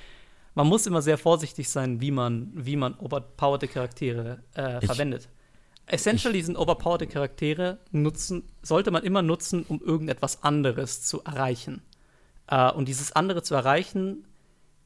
[0.54, 5.28] man muss immer sehr vorsichtig sein, wie man, wie man overpowered Charaktere äh, verwendet.
[5.86, 11.82] Essentially sind overpowered Charaktere nutzen, sollte man immer nutzen, um irgendetwas anderes zu erreichen.
[12.50, 14.26] Uh, und dieses andere zu erreichen,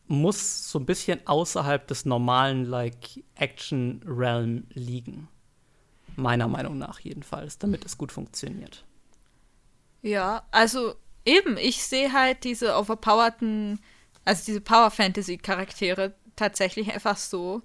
[0.06, 5.28] muss so ein bisschen außerhalb des normalen, like, Action-Realm liegen.
[6.16, 8.84] Meiner Meinung nach jedenfalls, damit es gut funktioniert.
[10.02, 13.80] Ja, also eben, ich sehe halt diese overpowerten,
[14.24, 17.62] also diese Power-Fantasy-Charaktere tatsächlich einfach so,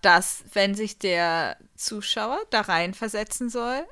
[0.00, 3.84] dass, wenn sich der Zuschauer da reinversetzen soll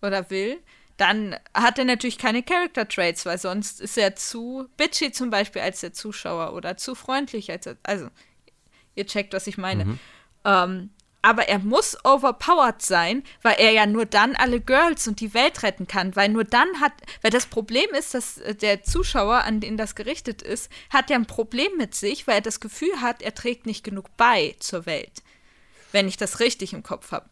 [0.00, 0.58] oder will,
[0.96, 5.62] dann hat er natürlich keine Character Traits, weil sonst ist er zu bitchy zum Beispiel
[5.62, 8.08] als der Zuschauer oder zu freundlich als er, also
[8.94, 9.84] ihr checkt, was ich meine.
[9.84, 9.98] Mhm.
[10.44, 10.90] Ähm,
[11.22, 15.62] aber er muss overpowered sein, weil er ja nur dann alle Girls und die Welt
[15.62, 19.60] retten kann, weil nur dann hat, weil das Problem ist, dass äh, der Zuschauer, an
[19.60, 23.22] den das gerichtet ist, hat ja ein Problem mit sich, weil er das Gefühl hat,
[23.22, 25.22] er trägt nicht genug bei zur Welt,
[25.92, 27.28] wenn ich das richtig im Kopf habe.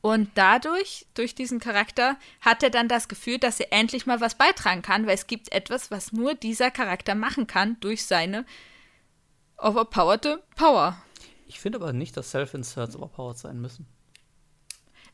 [0.00, 4.34] Und dadurch, durch diesen Charakter, hat er dann das Gefühl, dass er endlich mal was
[4.34, 8.46] beitragen kann, weil es gibt etwas, was nur dieser Charakter machen kann durch seine
[9.58, 10.96] overpowerte Power.
[11.46, 13.86] Ich finde aber nicht, dass Self-Inserts overpowered sein müssen.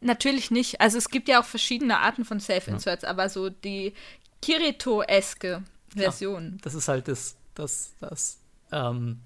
[0.01, 0.81] Natürlich nicht.
[0.81, 3.09] Also es gibt ja auch verschiedene Arten von Self-Inserts, ja.
[3.09, 3.95] aber so die
[4.43, 6.53] Kirito-eske Version.
[6.53, 8.39] Ja, das ist halt das, das, das
[8.71, 9.21] ähm,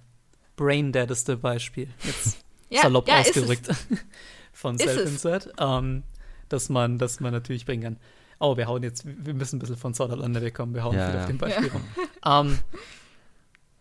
[0.57, 1.89] brain-deadeste Beispiel.
[2.05, 3.69] Jetzt ja, salopp ja, ausgerückt.
[4.53, 6.03] von Self-Insert, ähm,
[6.49, 7.97] dass man, dass man natürlich bringen kann.
[8.39, 10.97] Oh, wir hauen jetzt, wir müssen ein bisschen von Sword Art Online wegkommen, wir hauen
[10.97, 11.73] ja, viel auf dem Beispiel ja.
[11.73, 12.49] rum.
[12.53, 12.59] Ähm,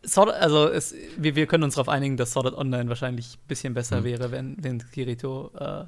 [0.05, 3.47] Sword, also es, wir, wir können uns darauf einigen, dass Sword Art Online wahrscheinlich ein
[3.47, 4.05] bisschen besser mhm.
[4.05, 5.85] wäre, wenn, wenn Kirito äh,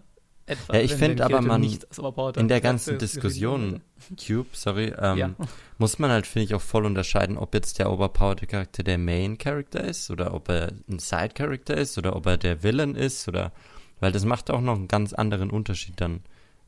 [0.51, 0.73] etwa.
[0.75, 3.81] Ja, ich finde aber man in der ganzen Diskussion,
[4.17, 5.31] Cube, sorry, ähm, ja.
[5.77, 9.37] muss man halt, finde ich, auch voll unterscheiden, ob jetzt der overpowered Charakter der Main
[9.37, 13.27] Character ist oder ob er ein Side Character ist oder ob er der Villain ist
[13.27, 13.51] oder
[13.99, 16.21] weil das macht auch noch einen ganz anderen Unterschied dann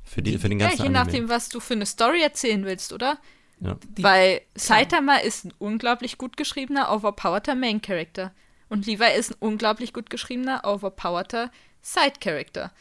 [0.03, 1.05] für, die, für den ganzen Ja, je Anime.
[1.05, 3.17] nachdem, was du für eine Story erzählen willst, oder?
[3.59, 3.77] Ja.
[3.97, 8.31] Weil Saitama ist ein unglaublich gut geschriebener, overpowerter Main Character.
[8.69, 12.71] Und Levi ist ein unglaublich gut geschriebener, overpowerter Side Character.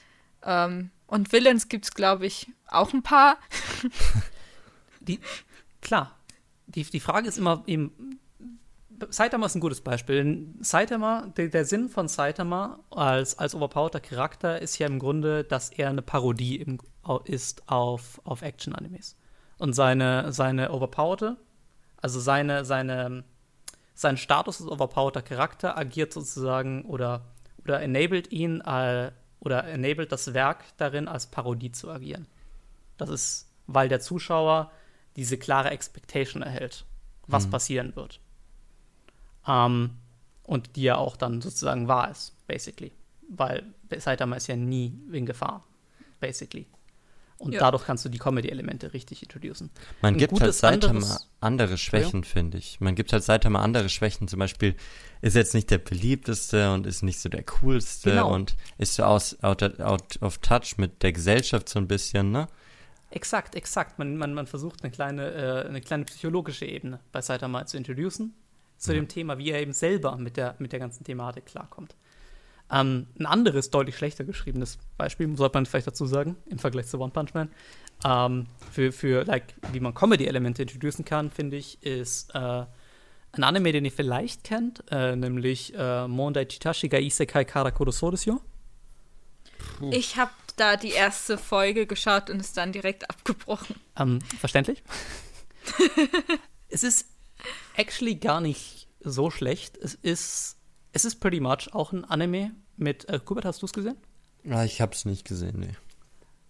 [0.45, 3.37] Ähm, und Villains gibt es, glaube ich, auch ein paar.
[5.01, 5.21] die,
[5.81, 6.17] klar.
[6.67, 8.19] Die, die Frage ist immer eben,
[9.11, 10.47] Saitama ist ein gutes Beispiel.
[10.61, 15.71] Saitama, der, der, Sinn von Saitama als, als overpowerter Charakter ist ja im Grunde, dass
[15.71, 16.79] er eine Parodie im,
[17.25, 19.17] ist auf, auf Action-Animes.
[19.59, 21.37] Und seine, seine overpowerte,
[22.01, 23.25] also seine, seine,
[23.95, 27.27] sein Status als overpowerter Charakter agiert sozusagen oder,
[27.65, 32.27] oder enabled ihn äh, oder enabled das Werk darin, als Parodie zu agieren.
[32.97, 34.71] Das ist, weil der Zuschauer
[35.17, 36.85] diese klare Expectation erhält,
[37.27, 37.51] was mhm.
[37.51, 38.21] passieren wird.
[39.47, 39.97] Ähm,
[40.45, 42.93] und die ja auch dann sozusagen wahr ist, basically.
[43.29, 43.65] Weil
[43.97, 45.65] Saitama ist ja nie in Gefahr,
[46.21, 46.67] basically.
[47.43, 47.59] Und ja.
[47.59, 49.71] dadurch kannst du die Comedy-Elemente richtig introducen.
[50.01, 52.81] Man Ein gibt halt Saitama andere Schwächen, finde ich.
[52.81, 54.29] Man gibt halt Saitama andere Schwächen.
[54.29, 54.77] Zum Beispiel
[55.23, 58.33] ist jetzt nicht der beliebteste und ist nicht so der coolste genau.
[58.33, 62.47] und ist so aus, out, out of touch mit der Gesellschaft so ein bisschen, ne?
[63.11, 63.99] Exakt, exakt.
[63.99, 68.35] Man, man, man versucht eine kleine, äh, eine kleine psychologische Ebene bei Saitama zu introducen
[68.77, 71.97] zu dem Thema, wie er eben selber mit der, mit der ganzen Thematik klarkommt.
[72.73, 76.99] Ähm, ein anderes, deutlich schlechter geschriebenes Beispiel, sollte man vielleicht dazu sagen, im Vergleich zu
[76.99, 77.51] One Punch Man,
[78.05, 82.65] ähm, für, für like, wie man Comedy-Elemente introducen kann, finde ich, ist äh,
[83.33, 88.41] ein Anime, den ihr vielleicht kennt, äh, nämlich äh, Mondai Chitashi ga Isekai Karakuro Sodesu.
[89.91, 93.77] Ich habe da die erste Folge geschaut und es dann direkt abgebrochen.
[93.97, 94.83] Ähm, verständlich.
[96.69, 97.07] es ist
[97.77, 99.77] actually gar nicht so schlecht.
[99.77, 100.57] Es ist,
[100.93, 103.09] es ist pretty much auch ein Anime mit.
[103.09, 103.97] Äh, Kubert, hast du es gesehen?
[104.45, 105.75] Ja, ich habe es nicht gesehen, nee.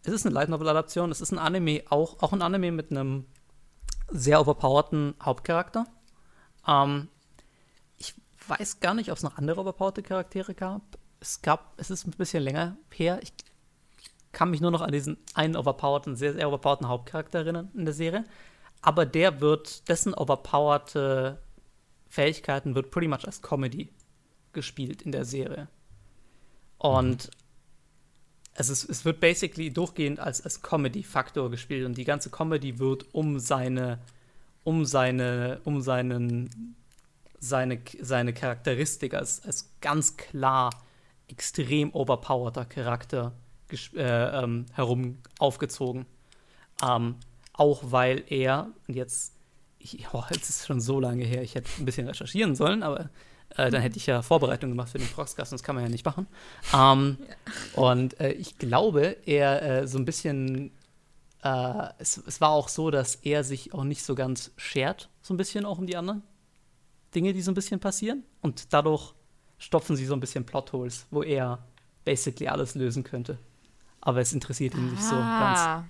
[0.05, 1.11] Es ist eine Light Novel Adaption.
[1.11, 3.27] Es ist ein Anime, auch, auch ein Anime mit einem
[4.09, 5.87] sehr overpowerten Hauptcharakter.
[6.67, 7.09] Ähm,
[7.99, 8.15] ich
[8.49, 10.83] weiß gar nicht, ob es noch andere overpowerte Charaktere gab.
[11.21, 13.21] Es gab, es ist ein bisschen länger her.
[13.23, 13.33] Ich
[14.33, 17.95] kann mich nur noch an diesen einen overpowerten, sehr, sehr overpowerten Hauptcharakter erinnern in der
[17.95, 18.25] Serie
[18.83, 21.41] aber der wird, dessen overpowerte
[22.09, 23.91] Fähigkeiten wird pretty much als Comedy
[24.53, 25.69] gespielt in der Serie.
[26.83, 27.31] Und
[28.57, 33.07] also es, es wird basically durchgehend als, als Comedy-Faktor gespielt und die ganze Comedy wird
[33.15, 34.01] um seine,
[34.65, 36.75] um seine, um seinen,
[37.39, 40.71] seine, seine Charakteristik als, als ganz klar
[41.29, 43.33] extrem overpowerter Charakter
[43.95, 46.05] äh, ähm, herum aufgezogen.
[46.85, 47.15] Ähm,
[47.53, 49.35] auch weil er, und jetzt,
[49.79, 52.83] ich, oh, jetzt ist es schon so lange her, ich hätte ein bisschen recherchieren sollen,
[52.83, 53.09] aber
[53.57, 56.05] äh, dann hätte ich ja Vorbereitung gemacht für den Proxcast, das kann man ja nicht
[56.05, 56.27] machen.
[56.75, 57.83] Ähm, ja.
[57.83, 60.73] Und äh, ich glaube, er äh, so ein bisschen,
[61.43, 65.35] äh, es, es war auch so, dass er sich auch nicht so ganz schert, so
[65.35, 66.23] ein bisschen auch um die anderen
[67.15, 68.25] Dinge, die so ein bisschen passieren.
[68.41, 69.15] Und dadurch
[69.59, 71.59] stopfen sie so ein bisschen Plotholes, wo er
[72.05, 73.39] basically alles lösen könnte.
[74.01, 74.91] Aber es interessiert ihn ah.
[74.91, 75.41] nicht so ah.
[75.41, 75.89] ganz.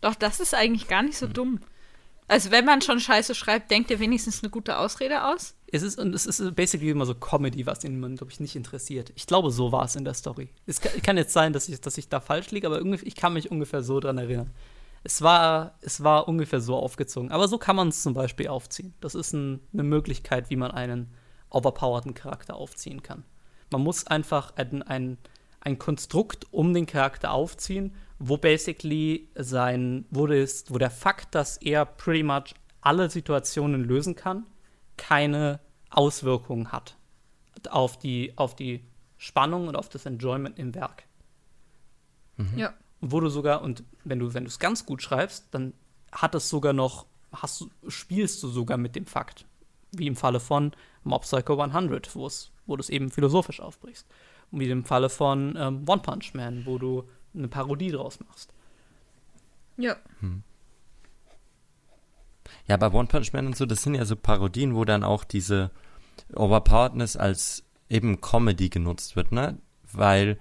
[0.00, 1.32] Doch, das ist eigentlich gar nicht so hm.
[1.32, 1.60] dumm.
[2.28, 5.54] Also wenn man schon Scheiße schreibt, denkt ihr wenigstens eine gute Ausrede aus?
[5.66, 9.12] Es ist, und es ist basically immer so Comedy, was ihn, glaube ich, nicht interessiert.
[9.16, 10.50] Ich glaube, so war es in der Story.
[10.66, 13.32] Es kann, kann, jetzt sein, dass ich, dass ich da falsch liege, aber ich kann
[13.32, 14.50] mich ungefähr so dran erinnern.
[15.04, 17.32] Es war, es war ungefähr so aufgezogen.
[17.32, 18.94] Aber so kann man es zum Beispiel aufziehen.
[19.00, 21.12] Das ist ein, eine Möglichkeit, wie man einen
[21.50, 23.24] overpowerten Charakter aufziehen kann.
[23.70, 25.18] Man muss einfach ein, ein,
[25.60, 31.56] ein Konstrukt um den Charakter aufziehen, wo basically sein, wo, das, wo der Fakt, dass
[31.56, 34.46] er pretty much alle Situationen lösen kann,
[34.96, 35.58] keine
[35.90, 36.96] Auswirkungen hat
[37.68, 38.84] auf die, auf die
[39.16, 41.04] Spannung und auf das Enjoyment im Werk.
[42.36, 42.58] Mhm.
[42.58, 42.74] Ja.
[43.00, 45.74] Wo du sogar, und wenn du, wenn du es ganz gut schreibst, dann
[46.12, 49.46] hat es sogar noch, hast, spielst du sogar mit dem Fakt.
[49.90, 54.06] Wie im Falle von Mob Psycho 100, wo du es eben philosophisch aufbrichst.
[54.52, 58.52] Und wie im Falle von ähm, One Punch Man, wo du eine Parodie draus machst.
[59.76, 59.96] Ja.
[60.20, 60.42] Hm.
[62.66, 65.24] Ja, bei One Punch Man und so, das sind ja so Parodien, wo dann auch
[65.24, 65.70] diese
[66.34, 69.58] Overpoweredness als eben Comedy genutzt wird, ne?
[69.92, 70.38] Weil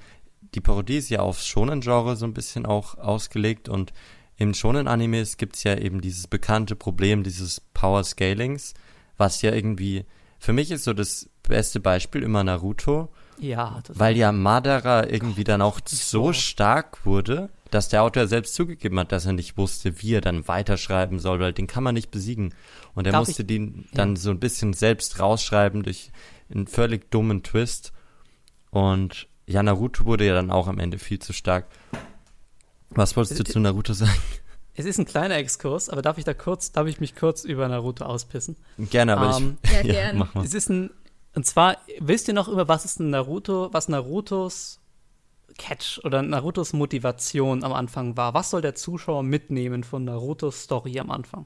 [0.54, 3.94] die Parodie ist ja aufs Shonen-Genre so ein bisschen auch ausgelegt und
[4.38, 8.74] im Shonen-Animes gibt es ja eben dieses bekannte Problem dieses Power-Scalings,
[9.18, 10.06] was ja irgendwie,
[10.40, 13.82] für mich ist so das beste Beispiel immer Naruto, ja.
[13.90, 19.12] Weil ja Madara irgendwie dann auch so stark wurde, dass der Autor selbst zugegeben hat,
[19.12, 22.54] dass er nicht wusste, wie er dann weiterschreiben soll, weil den kann man nicht besiegen.
[22.94, 23.48] Und er Darf musste ich?
[23.48, 24.22] den dann ja.
[24.22, 26.12] so ein bisschen selbst rausschreiben durch
[26.54, 27.94] einen völlig dummen Twist.
[28.70, 31.68] Und ja, Naruto wurde ja dann auch am Ende viel zu stark.
[32.90, 34.12] Was wolltest du zu Naruto sagen?
[34.74, 37.68] Es ist ein kleiner Exkurs, aber darf ich da kurz, darf ich mich kurz über
[37.68, 38.56] Naruto auspissen?
[38.78, 39.72] Gerne, aber um, ich.
[39.72, 40.20] Ja, ja, gerne.
[40.20, 40.46] Mach mal.
[40.46, 40.92] Es ist ein
[41.34, 44.80] und zwar, wisst ihr noch immer, was ist Naruto, was Narutos
[45.58, 48.34] Catch oder Narutos Motivation am Anfang war?
[48.34, 51.46] Was soll der Zuschauer mitnehmen von Narutos Story am Anfang?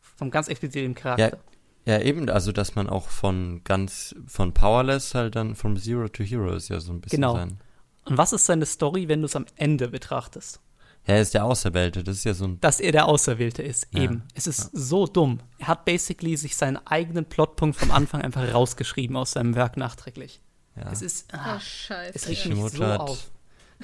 [0.00, 1.38] Vom ganz expliziten Charakter.
[1.84, 6.08] Ja, ja, eben, also dass man auch von ganz, von Powerless halt dann from Zero
[6.08, 7.34] to Hero ist ja so ein bisschen genau.
[7.34, 7.58] sein.
[8.04, 10.60] Und was ist seine Story, wenn du es am Ende betrachtest?
[11.04, 12.60] Er ist der Auserwählte, das ist ja so ein.
[12.60, 14.02] Dass er der Auserwählte ist, ja.
[14.02, 14.24] eben.
[14.34, 14.68] Es ist ja.
[14.72, 15.40] so dumm.
[15.58, 20.42] Er hat basically sich seinen eigenen Plotpunkt vom Anfang einfach rausgeschrieben aus seinem Werk nachträglich.
[20.76, 20.90] Ja.
[20.92, 21.32] Es ist.
[21.32, 22.12] Ah, oh, Scheiße.
[22.14, 23.30] Es regt mich so auf.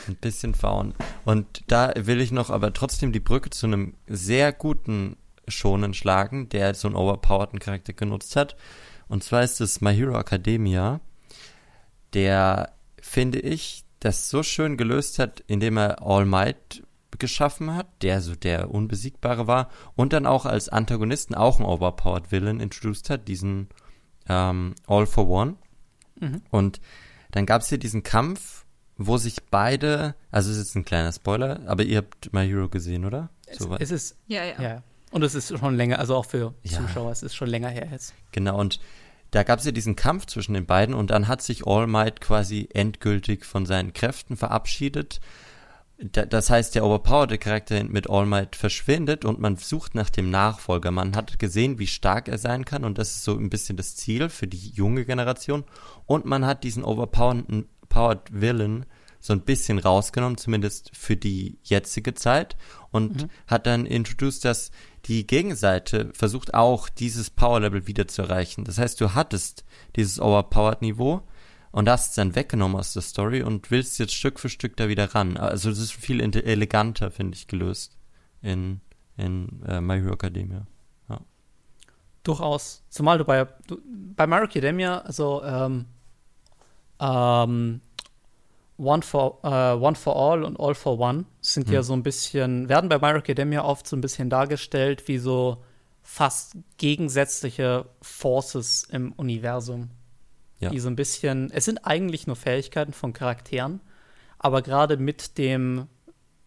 [0.09, 0.92] Ein bisschen faun.
[1.24, 6.48] Und da will ich noch aber trotzdem die Brücke zu einem sehr guten Schonen schlagen,
[6.48, 8.57] der so einen overpowerten Charakter genutzt hat.
[9.09, 11.00] Und zwar ist es My Hero Academia,
[12.12, 16.83] der, finde ich, das so schön gelöst hat, indem er All Might
[17.18, 22.33] geschaffen hat, der so der Unbesiegbare war und dann auch als Antagonisten auch einen Overpowered
[22.33, 23.68] Villain introduced hat, diesen
[24.29, 25.57] ähm, All for One.
[26.20, 26.42] Mhm.
[26.50, 26.81] Und
[27.31, 28.64] dann gab es hier diesen Kampf,
[28.96, 32.68] wo sich beide, also es ist jetzt ein kleiner Spoiler, aber ihr habt My Hero
[32.68, 33.31] gesehen, oder?
[33.46, 34.83] Es, so es ist, ja, ja, ja.
[35.11, 36.79] Und es ist schon länger, also auch für ja.
[36.79, 38.14] Zuschauer, es ist schon länger her jetzt.
[38.33, 38.81] Genau, und
[39.31, 42.20] da gab es ja diesen Kampf zwischen den beiden und dann hat sich All Might
[42.20, 45.20] quasi endgültig von seinen Kräften verabschiedet
[45.96, 50.90] das heißt, der overpowerte Charakter mit All Might verschwindet und man sucht nach dem Nachfolger.
[50.90, 53.94] Man hat gesehen, wie stark er sein kann und das ist so ein bisschen das
[53.94, 55.64] Ziel für die junge Generation.
[56.07, 57.46] Und man hat diesen overpowered
[58.33, 58.87] Villain
[59.20, 62.57] so ein bisschen rausgenommen, zumindest für die jetzige Zeit
[62.90, 63.30] und mhm.
[63.46, 64.70] hat dann introduced, dass
[65.07, 68.64] die Gegenseite versucht auch dieses Power Level wieder zu erreichen.
[68.64, 69.64] Das heißt, du hattest
[69.96, 71.22] dieses overpowered Niveau
[71.74, 74.88] und hast es dann weggenommen aus der Story und willst jetzt Stück für Stück da
[74.88, 75.37] wieder ran.
[75.37, 77.98] Also es ist viel eleganter, finde ich, gelöst
[78.42, 78.80] in,
[79.16, 80.68] in äh, My Hero Academia.
[81.08, 81.18] Ja.
[82.22, 82.84] Durchaus.
[82.90, 83.80] Zumal du bei, du,
[84.14, 85.87] bei My Hero Academia, also ähm,
[87.00, 87.80] ähm,
[88.78, 91.74] One for, uh, One for All und All for One sind hm.
[91.74, 95.18] ja so ein bisschen, werden bei My Hero Academia oft so ein bisschen dargestellt wie
[95.18, 95.64] so
[96.02, 99.90] fast gegensätzliche Forces im Universum
[100.64, 100.70] ja.
[100.70, 103.81] die so ein bisschen, es sind eigentlich nur Fähigkeiten von Charakteren,
[104.38, 105.87] aber gerade mit dem,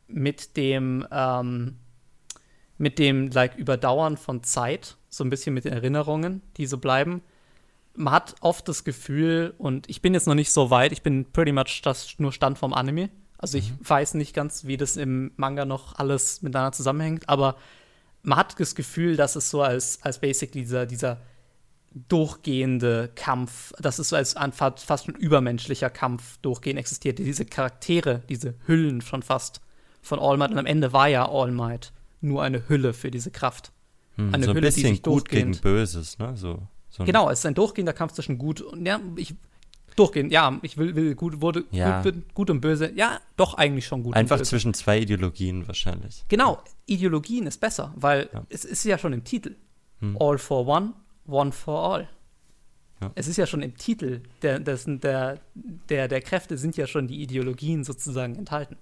[0.07, 1.77] mit dem, ähm,
[2.77, 7.21] mit dem like Überdauern von Zeit, so ein bisschen mit den Erinnerungen, die so bleiben.
[7.95, 11.31] Man hat oft das Gefühl, und ich bin jetzt noch nicht so weit, ich bin
[11.31, 13.09] pretty much das nur Stand vom Anime.
[13.39, 13.77] Also ich mhm.
[13.81, 17.57] weiß nicht ganz, wie das im Manga noch alles miteinander zusammenhängt, aber
[18.23, 21.21] man hat das Gefühl, dass es so als, als basically dieser, dieser
[22.07, 27.19] durchgehende Kampf, dass es so als ein fast schon übermenschlicher Kampf durchgehend existiert.
[27.19, 29.61] Diese Charaktere, diese Hüllen schon fast
[30.01, 30.51] von All Might.
[30.51, 33.71] Und am Ende war ja All Might nur eine Hülle für diese Kraft.
[34.15, 36.35] Hm, eine so ein Hülle, bisschen die sich gut gegen Böses, ne?
[36.35, 39.35] So, so genau, es ist ein durchgehender Kampf zwischen Gut und ja, ich
[39.97, 42.01] durchgehend, ja, ich will, will gut, wurde ja.
[42.01, 42.91] gut, gut, und böse.
[42.95, 44.15] Ja, doch eigentlich schon gut.
[44.15, 46.23] Einfach zwischen zwei Ideologien wahrscheinlich.
[46.29, 48.45] Genau, Ideologien ist besser, weil ja.
[48.49, 49.55] es ist ja schon im Titel.
[49.99, 50.15] Hm.
[50.19, 50.93] All for one,
[51.27, 52.09] one for all.
[53.01, 53.11] Ja.
[53.15, 57.07] Es ist ja schon im Titel der, dessen, der, der, der Kräfte sind ja schon
[57.07, 58.77] die Ideologien sozusagen enthalten.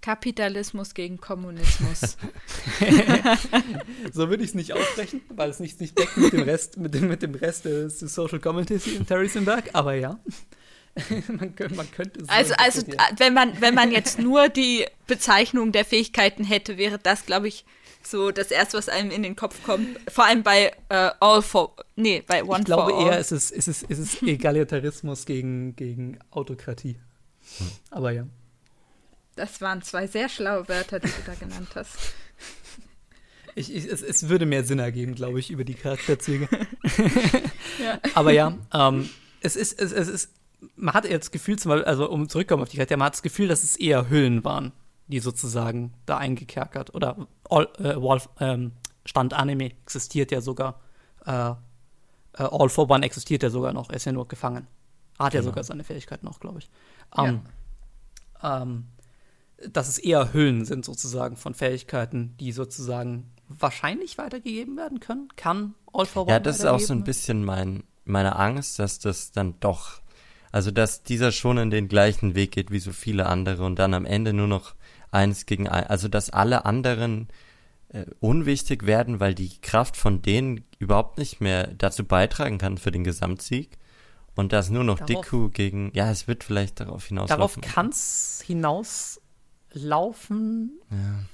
[0.00, 2.00] Kapitalismus gegen Kommunismus.
[4.12, 6.92] so würde ich es nicht aussprechen, weil es nicht, nicht deckt mit dem Rest, mit
[6.92, 10.18] dem, mit dem Rest des Social Commentary in Terrorismberg, aber ja.
[11.28, 12.82] man, könnte, man könnte es Also, also
[13.16, 17.64] wenn, man, wenn man jetzt nur die Bezeichnung der Fähigkeiten hätte, wäre das, glaube ich,
[18.06, 19.98] so das erste, was einem in den Kopf kommt.
[20.10, 23.68] Vor allem bei uh, All for, nee, bei One Ich glaube eher, ist es, ist
[23.68, 26.96] es, ist es Egalitarismus gegen, gegen Autokratie.
[27.58, 27.66] Hm.
[27.90, 28.26] Aber ja.
[29.36, 31.96] Das waren zwei sehr schlaue Wörter, die du da genannt hast.
[33.54, 36.48] Ich, ich, es, es, würde mehr Sinn ergeben, glaube ich, über die Charakterzüge.
[37.84, 38.00] ja.
[38.14, 39.10] Aber ja, ähm,
[39.42, 40.30] es, ist, es, es ist,
[40.74, 43.12] man hat jetzt das Gefühl, zum Beispiel, also um zurückzukommen auf die Charaktere, man hat
[43.12, 44.72] das Gefühl, dass es eher Hüllen waren,
[45.06, 48.72] die sozusagen da eingekerkert oder all, äh, Wolf, ähm,
[49.04, 50.80] Stand Anime existiert ja sogar.
[51.26, 51.54] Äh, äh,
[52.34, 54.66] All for One existiert ja sogar noch, er ist ja nur gefangen.
[55.18, 55.42] Hat genau.
[55.42, 56.70] ja sogar seine Fähigkeiten noch, glaube ich.
[57.16, 57.42] Ähm,
[58.42, 58.62] ja.
[58.62, 58.86] ähm,
[59.70, 65.28] dass es eher Hüllen sind sozusagen von Fähigkeiten, die sozusagen wahrscheinlich weitergegeben werden können.
[65.36, 68.98] Kann All for One Ja, das ist auch so ein bisschen mein, meine Angst, dass
[68.98, 70.00] das dann doch,
[70.50, 73.94] also dass dieser schon in den gleichen Weg geht wie so viele andere und dann
[73.94, 74.74] am Ende nur noch
[75.12, 77.28] eins gegen eins, also dass alle anderen
[77.88, 82.90] äh, unwichtig werden, weil die Kraft von denen überhaupt nicht mehr dazu beitragen kann für
[82.90, 83.78] den Gesamtsieg.
[84.34, 87.60] Und dass nur noch darauf, Diku gegen, ja, es wird vielleicht darauf hinauslaufen.
[87.60, 89.20] Darauf kann es hinaus
[89.72, 90.80] laufen.
[90.90, 91.24] Ja.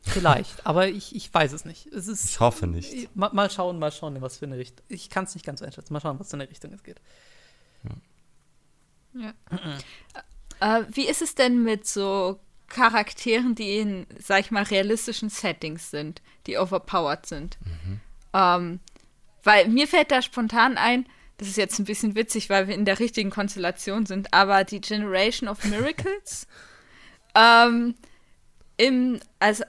[0.00, 1.86] Vielleicht, aber ich, ich weiß es nicht.
[1.88, 3.14] Es ist, ich hoffe nicht.
[3.14, 4.84] Mal, mal schauen, mal schauen, in was für eine Richtung.
[4.88, 5.92] Ich kann es nicht ganz einschätzen.
[5.92, 7.02] Mal schauen, was für eine Richtung es geht.
[9.14, 9.34] Ja.
[10.60, 10.80] ja.
[10.80, 15.90] äh, wie ist es denn mit so Charakteren, die in, sag ich mal, realistischen Settings
[15.90, 17.58] sind, die overpowered sind?
[17.64, 18.00] Mhm.
[18.34, 18.80] Ähm,
[19.42, 21.06] weil mir fällt da spontan ein,
[21.38, 24.80] das ist jetzt ein bisschen witzig, weil wir in der richtigen Konstellation sind, aber die
[24.80, 26.46] Generation of Miracles
[27.34, 27.94] ähm,
[28.76, 29.64] im, also,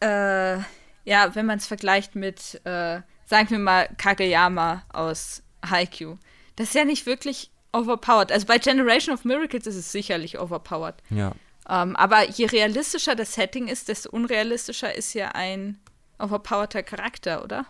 [0.00, 0.58] äh,
[1.04, 6.18] ja, wenn man es vergleicht mit, äh, sagen wir mal, Kageyama aus Haikyuu,
[6.56, 8.32] das ist ja nicht wirklich overpowered.
[8.32, 10.96] Also bei Generation of Miracles ist es sicherlich overpowered.
[11.10, 11.32] Ja.
[11.68, 15.78] Ähm, aber je realistischer das Setting ist, desto unrealistischer ist ja ein
[16.18, 17.66] overpowerter Charakter, oder?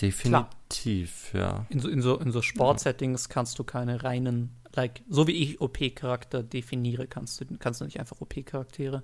[0.00, 1.42] Definitiv, Klar.
[1.42, 1.66] ja.
[1.68, 5.60] In so, in so, in so Sportsettings kannst du keine reinen like, so wie ich
[5.60, 9.02] OP-Charakter definiere, kannst du, kannst du nicht einfach OP-Charaktere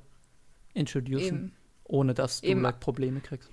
[0.75, 1.53] introducen, Eben.
[1.85, 3.51] ohne dass du like, Probleme kriegst.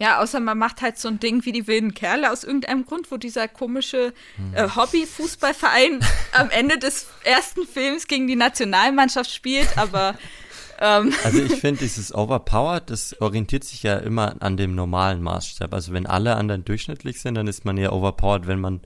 [0.00, 3.10] Ja, außer man macht halt so ein Ding wie die wilden Kerle aus irgendeinem Grund,
[3.10, 4.54] wo dieser komische hm.
[4.54, 6.00] äh, Hobby-Fußballverein
[6.32, 10.16] am Ende des ersten Films gegen die Nationalmannschaft spielt, aber
[10.80, 11.12] ähm.
[11.22, 15.74] also ich finde, dieses Overpowered, das orientiert sich ja immer an dem normalen Maßstab.
[15.74, 18.80] Also wenn alle anderen durchschnittlich sind, dann ist man ja overpowered, wenn man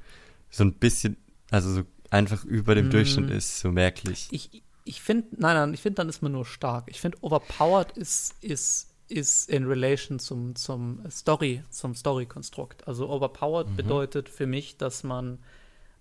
[0.51, 1.17] so ein bisschen,
[1.53, 2.91] also so einfach über dem mm.
[2.91, 4.27] Durchschnitt ist, so merklich.
[4.33, 6.87] Ich, ich finde, nein, nein, ich finde, dann ist man nur stark.
[6.89, 12.87] Ich finde, overpowered ist, ist, ist in relation zum, zum Story, zum Story-Konstrukt.
[12.89, 13.77] Also overpowered mhm.
[13.77, 15.39] bedeutet für mich, dass man,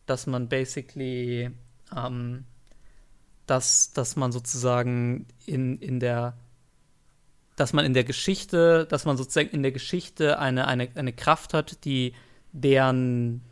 [0.05, 1.51] dass man basically,
[1.95, 2.45] ähm,
[3.45, 6.37] dass, dass man sozusagen in, in der
[7.55, 11.53] dass man in der Geschichte, dass man sozusagen in der Geschichte eine, eine, eine Kraft
[11.53, 12.13] hat, die
[12.51, 13.43] deren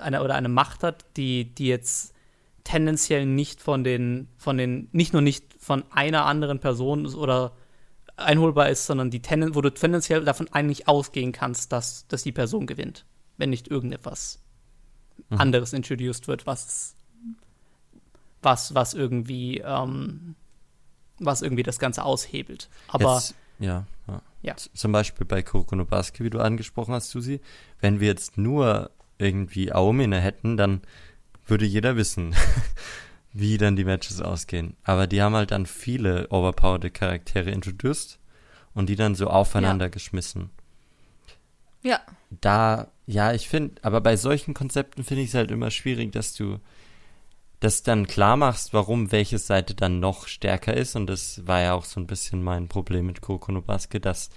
[0.00, 2.14] eine oder eine Macht hat, die, die jetzt
[2.62, 7.52] tendenziell nicht von den, von den, nicht nur nicht von einer anderen Person oder
[8.20, 12.32] einholbar ist, sondern die Tenden, wo du tendenziell davon eigentlich ausgehen kannst, dass, dass die
[12.32, 13.04] Person gewinnt,
[13.36, 14.40] wenn nicht irgendetwas
[15.28, 15.38] mhm.
[15.38, 16.94] anderes introduced wird, was,
[18.42, 20.34] was, was irgendwie, ähm,
[21.18, 22.68] was irgendwie das Ganze aushebelt.
[22.88, 24.22] Aber jetzt, ja, ja.
[24.42, 24.56] ja.
[24.56, 27.40] Zum Beispiel bei Kuroko Basket, wie du angesprochen hast, Susi,
[27.80, 30.80] wenn wir jetzt nur irgendwie Aomine hätten, dann
[31.46, 32.34] würde jeder wissen,
[33.32, 34.76] wie dann die Matches ausgehen.
[34.82, 38.18] Aber die haben halt dann viele overpowered Charaktere introduced
[38.74, 39.90] und die dann so aufeinander ja.
[39.90, 40.50] geschmissen.
[41.82, 42.00] Ja.
[42.30, 46.34] Da, ja, ich finde, aber bei solchen Konzepten finde ich es halt immer schwierig, dass
[46.34, 46.58] du
[47.60, 50.96] das dann klar machst, warum welche Seite dann noch stärker ist.
[50.96, 54.30] Und das war ja auch so ein bisschen mein Problem mit Kuroko no Basket, dass,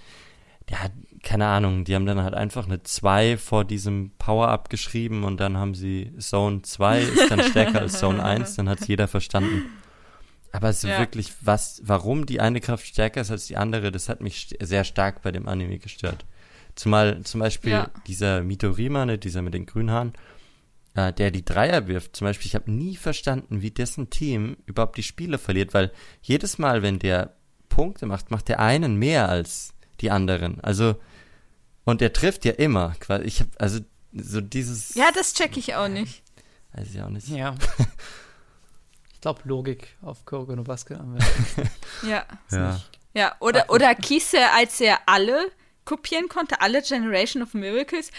[0.70, 0.78] ja,
[1.24, 5.58] keine Ahnung, die haben dann halt einfach eine 2 vor diesem Power-Up geschrieben und dann
[5.58, 9.64] haben sie Zone 2 ist dann stärker als Zone 1, dann hat es jeder verstanden.
[10.52, 11.00] Aber es ist ja.
[11.00, 14.84] wirklich, was, warum die eine Kraft stärker ist als die andere, das hat mich sehr
[14.84, 16.26] stark bei dem Anime gestört.
[16.76, 17.92] Zumal zum Beispiel ja.
[18.06, 20.14] dieser Midorima, ne, dieser mit den grünen Haaren,
[20.96, 24.98] äh, der die Dreier wirft, zum Beispiel, ich habe nie verstanden, wie dessen Team überhaupt
[24.98, 25.92] die Spiele verliert, weil
[26.22, 27.36] jedes Mal, wenn der
[27.70, 29.73] Punkte macht, macht der einen mehr als
[30.04, 30.62] die anderen.
[30.62, 30.96] Also,
[31.86, 32.94] und der trifft ja immer.
[33.24, 33.80] Ich habe also
[34.14, 34.94] so dieses.
[34.96, 36.22] Ja, das check ich auch nicht.
[36.74, 37.28] Weiß ich auch nicht.
[37.30, 37.56] Ja.
[39.14, 41.00] ich glaube, Logik auf Kuroko no Basket
[42.04, 42.26] ja.
[42.52, 42.82] Ja.
[43.16, 45.52] Ja, oder, oder Kise, als er alle
[45.86, 48.10] kopieren konnte, alle Generation of Miracles.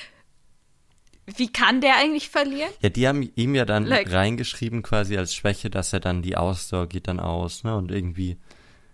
[1.26, 2.70] Wie kann der eigentlich verlieren?
[2.80, 4.12] Ja, die haben ihm ja dann like.
[4.12, 7.74] reingeschrieben quasi als Schwäche, dass er dann die Ausdauer geht dann aus, ne?
[7.76, 8.37] Und irgendwie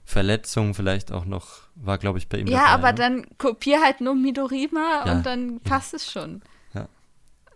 [0.04, 2.46] Verletzungen vielleicht auch noch, war glaube ich bei ihm.
[2.46, 2.94] Ja, dabei, aber ne?
[2.94, 5.12] dann kopier halt nur Midorima ja.
[5.12, 5.96] und dann passt ja.
[5.96, 6.42] es schon.
[6.74, 6.88] Ja.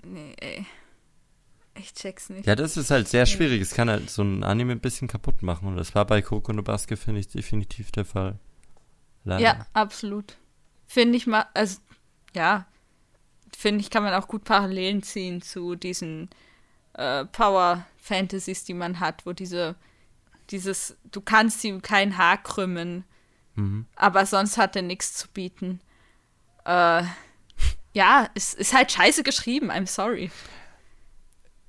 [0.02, 0.66] Nee, ey.
[1.76, 2.46] Ich check's nicht.
[2.46, 3.60] Ja, das ist halt sehr schwierig.
[3.60, 5.68] Es kann halt so ein Anime ein bisschen kaputt machen.
[5.68, 8.38] Und das war bei Coco no Basket, finde ich, definitiv der Fall.
[9.24, 9.42] Leider.
[9.42, 10.36] Ja, absolut.
[10.86, 11.78] Finde ich mal, also,
[12.34, 12.66] ja,
[13.56, 16.28] finde ich, kann man auch gut Parallelen ziehen zu diesen
[16.92, 19.74] äh, Power-Fantasies, die man hat, wo diese,
[20.50, 23.04] dieses, du kannst ihm kein Haar krümmen,
[23.54, 23.86] mhm.
[23.96, 25.80] aber sonst hat er nichts zu bieten.
[26.64, 27.02] Äh,
[27.92, 30.30] ja, es ist halt scheiße geschrieben, I'm sorry.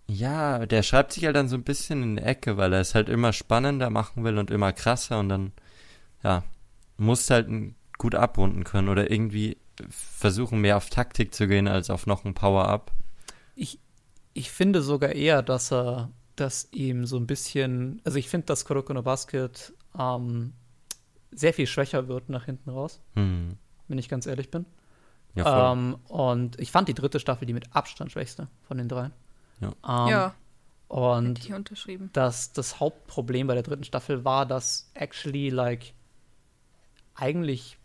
[0.07, 2.93] Ja, der schreibt sich halt dann so ein bisschen in die Ecke, weil er es
[2.93, 5.51] halt immer spannender machen will und immer krasser und dann,
[6.23, 6.43] ja,
[6.97, 7.49] muss halt
[7.97, 9.57] gut abrunden können oder irgendwie
[9.89, 12.91] versuchen, mehr auf Taktik zu gehen als auf noch ein Power-Up.
[13.55, 13.79] Ich,
[14.33, 18.65] ich finde sogar eher, dass er, dass ihm so ein bisschen, also ich finde, dass
[18.65, 20.53] Kuroko no Basket ähm,
[21.36, 23.57] sehr viel schwächer wird nach hinten raus, hm.
[23.88, 24.65] wenn ich ganz ehrlich bin.
[25.36, 29.11] Ja, ähm, und ich fand die dritte Staffel die mit Abstand schwächste von den dreien.
[29.59, 29.67] Ja.
[29.67, 30.36] Ähm, ja.
[30.88, 31.51] Und
[32.13, 35.93] das, das Hauptproblem bei der dritten Staffel war, dass actually like
[37.15, 37.77] eigentlich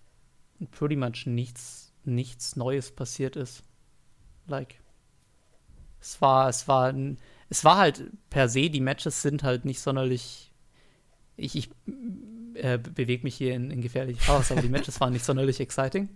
[0.70, 3.64] pretty much nichts, nichts Neues passiert ist.
[4.46, 4.80] Like.
[6.00, 6.94] Es war, es war,
[7.48, 10.52] es war halt per se, die Matches sind halt nicht sonderlich.
[11.36, 11.70] Ich, ich
[12.62, 16.08] äh, bewege mich hier in, in gefährliche Chaos, aber die Matches waren nicht sonderlich exciting.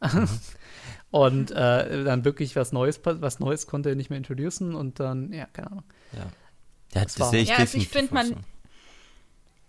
[0.00, 0.28] Mhm.
[1.10, 5.32] und äh, dann wirklich was Neues, was Neues konnte er nicht mehr introducen und dann,
[5.32, 5.84] ja, keine Ahnung.
[6.12, 6.18] Ja,
[6.94, 8.36] ja das, das sehe ich ja, also ich finde, man,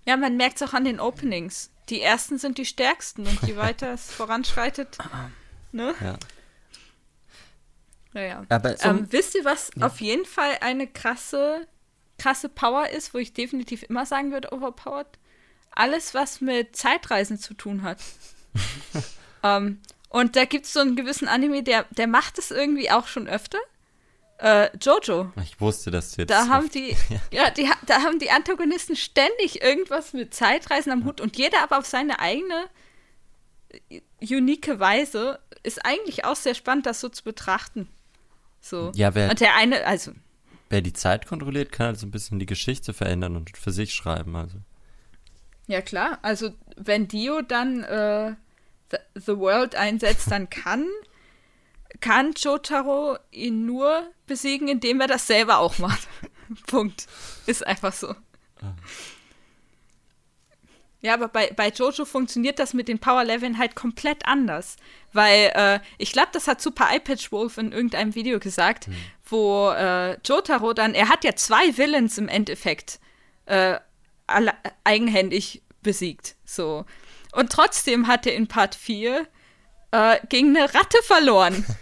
[0.06, 3.56] ja, man merkt es auch an den Openings die ersten sind die stärksten und je
[3.58, 4.98] weiter es voranschreitet,
[5.72, 5.94] ne?
[6.02, 6.18] Ja.
[8.14, 8.46] Naja.
[8.50, 9.86] Aber ähm, wisst ihr, was ja.
[9.86, 11.66] auf jeden Fall eine krasse,
[12.18, 15.08] krasse Power ist, wo ich definitiv immer sagen würde, overpowered?
[15.72, 17.98] Alles, was mit Zeitreisen zu tun hat.
[19.44, 23.08] ähm, und da gibt es so einen gewissen Anime, der, der macht es irgendwie auch
[23.08, 23.58] schon öfter.
[24.42, 25.32] Äh, Jojo.
[25.44, 26.32] Ich wusste, dass du jetzt.
[26.32, 31.06] Da haben die, ja, ja die, da haben die Antagonisten ständig irgendwas mit Zeitreisen am
[31.06, 32.66] Hut und jeder aber auf seine eigene
[33.90, 35.40] äh, unique Weise.
[35.64, 37.88] Ist eigentlich auch sehr spannend, das so zu betrachten.
[38.62, 38.92] So.
[38.96, 40.12] Ja, wer, und der eine, also.
[40.70, 43.94] Wer die Zeit kontrolliert, kann halt so ein bisschen die Geschichte verändern und für sich
[43.94, 44.58] schreiben, also.
[45.72, 46.20] Ja, klar.
[46.22, 48.36] Also, wenn Dio dann äh,
[49.16, 50.86] the, World einsetzt, dann kann
[52.02, 56.10] kann Jotaro ihn nur besiegen, indem er das selber auch macht.
[56.68, 57.08] Punkt.
[57.46, 58.14] Ist einfach so.
[61.00, 64.76] Ja, aber bei, bei Jojo funktioniert das mit den Power-Leveln halt komplett anders.
[65.14, 68.96] Weil äh, ich glaube, das hat Super iPatch Wolf in irgendeinem Video gesagt, mhm.
[69.24, 73.00] wo äh, Jotaro dann, er hat ja zwei Villains im Endeffekt
[73.46, 73.80] äh,
[74.34, 74.54] alle,
[74.84, 76.36] eigenhändig besiegt.
[76.46, 76.86] So.
[77.34, 79.28] Und trotzdem hat er in Part 4
[79.92, 81.66] äh, gegen eine Ratte verloren.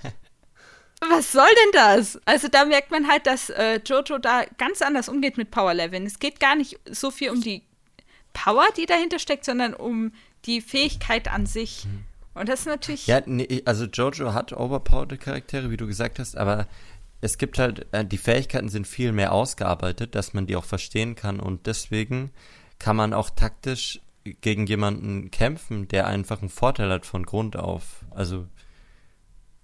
[1.08, 2.20] Was soll denn das?
[2.26, 6.06] Also da merkt man halt, dass äh, Jojo da ganz anders umgeht mit Power Leveln.
[6.06, 7.64] Es geht gar nicht so viel um die
[8.34, 10.12] Power, die dahinter steckt, sondern um
[10.46, 11.86] die Fähigkeit an sich.
[11.86, 12.04] Mhm.
[12.34, 13.08] Und das ist natürlich.
[13.08, 16.68] Ja, nee, also Jojo hat overpowered Charaktere, wie du gesagt hast, aber
[17.22, 21.16] es gibt halt, äh, die Fähigkeiten sind viel mehr ausgearbeitet, dass man die auch verstehen
[21.16, 22.32] kann und deswegen
[22.78, 28.06] kann man auch taktisch gegen jemanden kämpfen, der einfach einen Vorteil hat von Grund auf.
[28.12, 28.48] Also,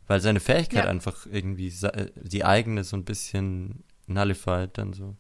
[0.07, 0.89] weil seine Fähigkeit ja.
[0.89, 1.73] einfach irgendwie
[2.15, 5.15] die eigene so ein bisschen nullified dann so.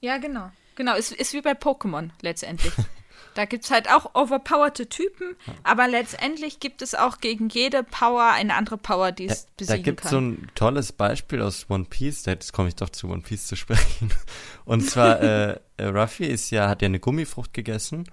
[0.00, 0.50] Ja, genau.
[0.74, 2.72] Genau, ist, ist wie bei Pokémon letztendlich.
[3.34, 8.32] Da gibt es halt auch overpowerte Typen, aber letztendlich gibt es auch gegen jede Power
[8.32, 9.84] eine andere Power, die es besiegen kann.
[9.84, 13.08] Da gibt es so ein tolles Beispiel aus One Piece, jetzt komme ich doch zu
[13.08, 14.10] One Piece zu sprechen.
[14.64, 18.04] Und zwar, äh, äh, Ruffy ist ja, hat ja eine Gummifrucht gegessen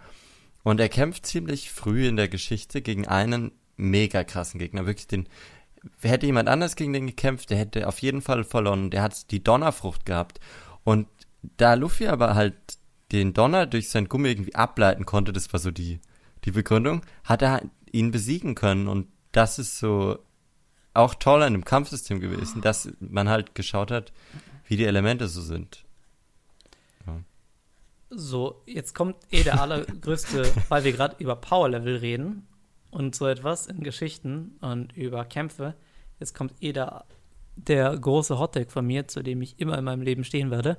[0.63, 4.85] und er kämpft ziemlich früh in der Geschichte gegen einen mega krassen Gegner.
[4.85, 5.27] Wirklich den,
[6.01, 8.91] hätte jemand anders gegen den gekämpft, der hätte auf jeden Fall verloren.
[8.91, 10.39] Der hat die Donnerfrucht gehabt.
[10.83, 11.07] Und
[11.57, 12.55] da Luffy aber halt
[13.11, 15.99] den Donner durch sein Gummi irgendwie ableiten konnte, das war so die,
[16.45, 18.87] die Begründung, hat er ihn besiegen können.
[18.87, 20.19] Und das ist so
[20.93, 24.11] auch toll an dem Kampfsystem gewesen, dass man halt geschaut hat,
[24.67, 25.85] wie die Elemente so sind.
[27.05, 27.21] Ja.
[28.09, 32.47] So, jetzt kommt eh der allergrößte, weil wir gerade über Power Level reden
[32.91, 35.75] und so etwas in Geschichten und über Kämpfe.
[36.19, 37.05] Jetzt kommt eh der,
[37.55, 40.77] der große Hottag von mir, zu dem ich immer in meinem Leben stehen werde.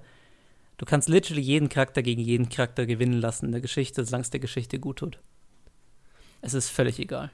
[0.80, 4.30] Du kannst literally jeden Charakter gegen jeden Charakter gewinnen lassen in der Geschichte, solange es
[4.30, 5.18] der Geschichte gut tut.
[6.40, 7.30] Es ist völlig egal.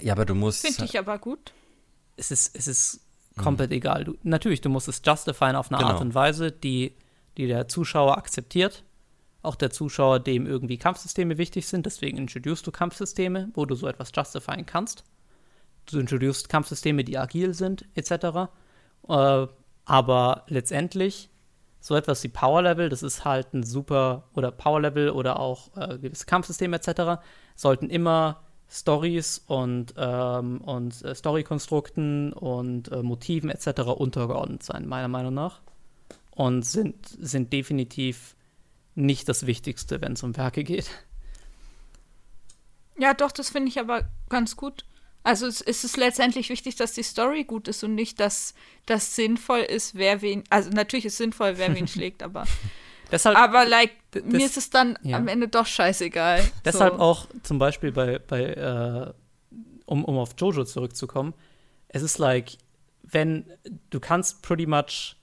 [0.00, 0.64] Ja, aber du musst.
[0.64, 1.52] Finde ich aber gut.
[2.16, 3.00] Es ist, es ist
[3.36, 3.76] komplett mhm.
[3.76, 4.04] egal.
[4.04, 5.94] Du, natürlich, du musst es justifieren auf eine genau.
[5.94, 6.94] Art und Weise, die,
[7.36, 8.84] die der Zuschauer akzeptiert.
[9.42, 11.86] Auch der Zuschauer, dem irgendwie Kampfsysteme wichtig sind.
[11.86, 15.02] Deswegen introducest du Kampfsysteme, wo du so etwas justifieren kannst.
[15.86, 18.48] Du introducest Kampfsysteme, die agil sind, etc.
[19.08, 19.46] Äh,
[19.86, 21.29] aber letztendlich
[21.80, 25.76] so etwas wie Power Level, das ist halt ein super, oder Power Level oder auch
[25.76, 27.22] äh, gewisse Kampfsysteme etc.,
[27.56, 33.80] sollten immer Stories und, ähm, und äh, Storykonstrukten und äh, Motiven etc.
[33.82, 35.60] untergeordnet sein, meiner Meinung nach.
[36.30, 38.36] Und sind, sind definitiv
[38.94, 40.90] nicht das Wichtigste, wenn es um Werke geht.
[42.98, 44.84] Ja, doch, das finde ich aber ganz gut.
[45.22, 48.54] Also es, es ist letztendlich wichtig, dass die Story gut ist und nicht, dass
[48.86, 50.44] das sinnvoll ist, wer wen.
[50.48, 52.44] Also natürlich ist sinnvoll, wer wen schlägt, aber.
[53.12, 55.16] Deshalb, aber like, das, mir ist es dann ja.
[55.16, 56.48] am Ende doch scheißegal.
[56.64, 57.00] Deshalb so.
[57.00, 59.12] auch zum Beispiel bei, bei äh,
[59.84, 61.34] um, um auf Jojo zurückzukommen,
[61.88, 62.52] es ist like,
[63.02, 63.44] wenn
[63.90, 65.16] du kannst pretty much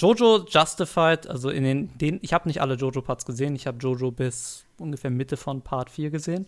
[0.00, 4.10] Jojo Justified, also in den, den ich habe nicht alle Jojo-Parts gesehen, ich habe Jojo
[4.10, 6.46] bis ungefähr Mitte von Part 4 gesehen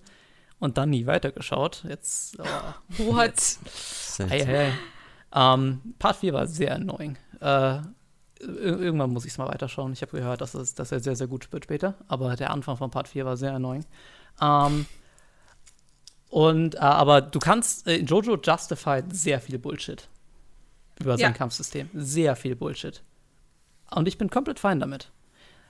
[0.59, 1.85] und dann nie weitergeschaut.
[1.89, 2.39] Jetzt.
[2.39, 2.45] Oh,
[3.13, 3.59] What?
[4.29, 4.73] hey, hey.
[5.35, 7.17] Um, Part 4 war sehr annoying.
[7.41, 7.81] Uh,
[8.41, 9.93] irgendwann muss ich es mal weiterschauen.
[9.93, 11.95] Ich habe gehört, dass, es, dass er sehr, sehr gut wird später.
[12.07, 13.85] Aber der Anfang von Part 4 war sehr annoying.
[14.41, 14.87] Um,
[16.29, 20.09] und, uh, aber du kannst in Jojo Justified sehr viel Bullshit
[21.01, 21.37] über sein ja.
[21.37, 21.91] Kampfsystem.
[21.95, 23.03] Sehr viel Bullshit.
[23.91, 25.11] Und ich bin komplett fein damit.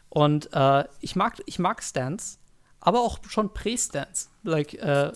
[0.09, 2.39] Und uh, ich mag, ich mag Stance,
[2.85, 4.28] aber auch schon Prä-Stance.
[4.45, 5.11] Like, äh,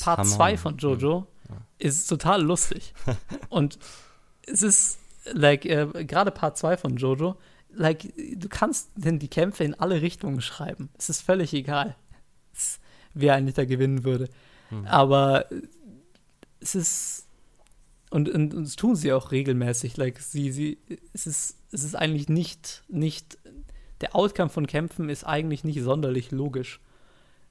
[0.00, 1.56] Part 2 von Jojo ja.
[1.78, 2.94] ist total lustig.
[3.48, 3.78] Und
[4.46, 4.98] es ist,
[5.32, 7.36] like, äh, gerade Part 2 von Jojo,
[7.74, 10.90] like, du kannst denn die Kämpfe in alle Richtungen schreiben.
[10.96, 11.96] Es ist völlig egal,
[13.14, 14.28] wer eigentlich da gewinnen würde.
[14.70, 14.86] Mhm.
[14.86, 15.46] Aber
[16.60, 17.24] es ist
[18.10, 19.96] und, und, und, das tun sie auch regelmäßig.
[19.96, 20.78] Like, sie, sie,
[21.12, 23.36] es ist, es ist eigentlich nicht, nicht,
[24.00, 26.80] der Outcome von Kämpfen ist eigentlich nicht sonderlich logisch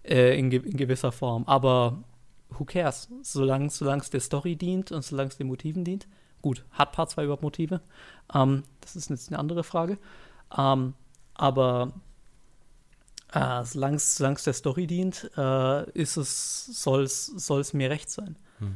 [0.07, 1.43] äh, in, ge in, gewisser Form.
[1.45, 2.03] Aber
[2.49, 3.09] who cares?
[3.21, 6.07] Solange es der Story dient und solange es den Motiven dient.
[6.41, 7.81] Gut, hat Part 2 überhaupt Motive?
[8.33, 9.97] Ähm, das ist jetzt eine andere Frage.
[10.57, 10.93] Ähm,
[11.33, 11.93] aber
[13.33, 18.37] äh, solange es der Story dient, äh, ist es, soll es mir recht sein.
[18.59, 18.75] Hm.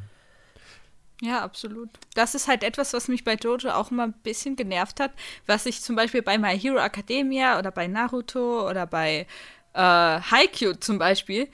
[1.21, 1.89] Ja, absolut.
[2.15, 5.11] Das ist halt etwas, was mich bei Jojo auch immer ein bisschen genervt hat,
[5.45, 9.27] was ich zum Beispiel bei My Hero Academia oder bei Naruto oder bei
[9.73, 11.47] äh, Haikyuu zum Beispiel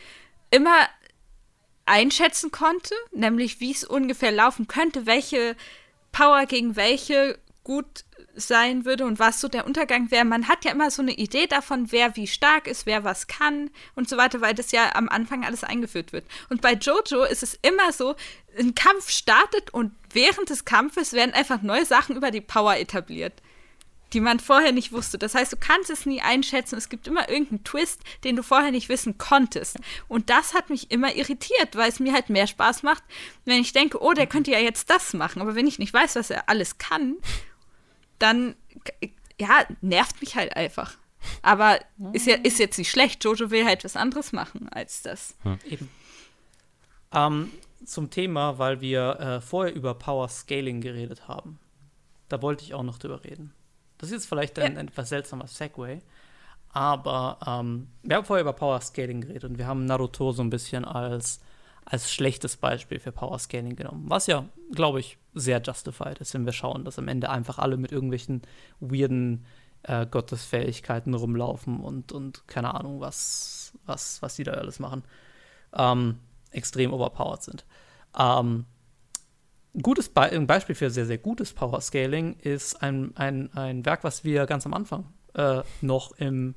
[0.51, 0.87] immer
[1.85, 5.55] einschätzen konnte, nämlich wie es ungefähr laufen könnte, welche
[6.11, 8.05] Power gegen welche gut
[8.35, 10.25] sein würde und was so der Untergang wäre.
[10.25, 13.71] Man hat ja immer so eine Idee davon, wer wie stark ist, wer was kann
[13.95, 16.25] und so weiter, weil das ja am Anfang alles eingeführt wird.
[16.49, 18.15] Und bei Jojo ist es immer so,
[18.57, 23.33] ein Kampf startet und während des Kampfes werden einfach neue Sachen über die Power etabliert
[24.13, 25.17] die man vorher nicht wusste.
[25.17, 26.77] Das heißt, du kannst es nie einschätzen.
[26.77, 29.77] Es gibt immer irgendeinen Twist, den du vorher nicht wissen konntest.
[30.07, 33.03] Und das hat mich immer irritiert, weil es mir halt mehr Spaß macht,
[33.45, 35.41] wenn ich denke, oh, der könnte ja jetzt das machen.
[35.41, 37.17] Aber wenn ich nicht weiß, was er alles kann,
[38.19, 38.55] dann,
[39.39, 40.97] ja, nervt mich halt einfach.
[41.41, 41.79] Aber
[42.13, 43.23] ist, ja, ist jetzt nicht schlecht.
[43.23, 45.35] Jojo will halt was anderes machen als das.
[45.43, 45.59] Hm.
[45.65, 45.89] Eben.
[47.11, 47.51] Ähm,
[47.85, 51.59] zum Thema, weil wir äh, vorher über Power Scaling geredet haben.
[52.29, 53.53] Da wollte ich auch noch drüber reden.
[53.97, 54.79] Das ist jetzt vielleicht ein, ja.
[54.79, 56.01] ein etwas seltsamer Segway.
[56.69, 60.49] Aber ähm, wir haben vorher über Power Scaling geredet und wir haben Naruto so ein
[60.49, 61.41] bisschen als,
[61.85, 64.05] als schlechtes Beispiel für Power Scaling genommen.
[64.07, 67.77] Was ja, glaube ich, sehr justified ist, wenn wir schauen, dass am Ende einfach alle
[67.77, 68.41] mit irgendwelchen
[68.79, 69.45] weirden
[69.83, 75.03] äh, Gottesfähigkeiten rumlaufen und, und keine Ahnung, was, was, was die da alles machen.
[75.73, 76.19] Ähm,
[76.51, 77.65] extrem overpowered sind.
[78.17, 78.65] Ähm,
[79.81, 84.03] gutes Be ein Beispiel für sehr, sehr gutes Power Scaling ist ein, ein, ein Werk,
[84.03, 86.55] was wir ganz am Anfang äh, noch im,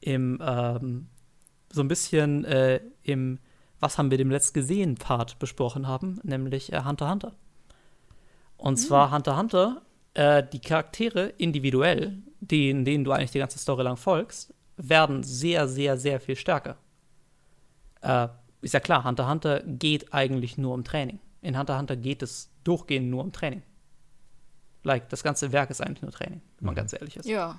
[0.00, 1.08] im ähm,
[1.70, 3.38] so ein bisschen äh, im
[3.80, 7.32] Was haben wir dem letzt gesehen Part besprochen haben, nämlich äh, Hunter Hunter.
[8.56, 8.82] Und mhm.
[8.82, 9.82] zwar Hunter Hunter,
[10.14, 15.68] äh, die Charaktere individuell, denen, denen du eigentlich die ganze Story lang folgst, werden sehr,
[15.68, 16.76] sehr, sehr viel stärker.
[18.00, 18.28] Äh,
[18.60, 21.20] ist ja klar, Hunter Hunter geht eigentlich nur um Training.
[21.40, 23.62] In Hunter Hunter geht es durchgehend nur um Training.
[24.84, 26.76] Like, das ganze Werk ist eigentlich nur Training, wenn man mhm.
[26.76, 27.26] ganz ehrlich ist.
[27.26, 27.58] Ja.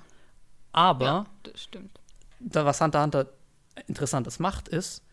[0.72, 2.00] Aber, ja, das stimmt.
[2.38, 3.26] Da, was Hunter Hunter
[3.86, 5.04] Interessantes macht, ist,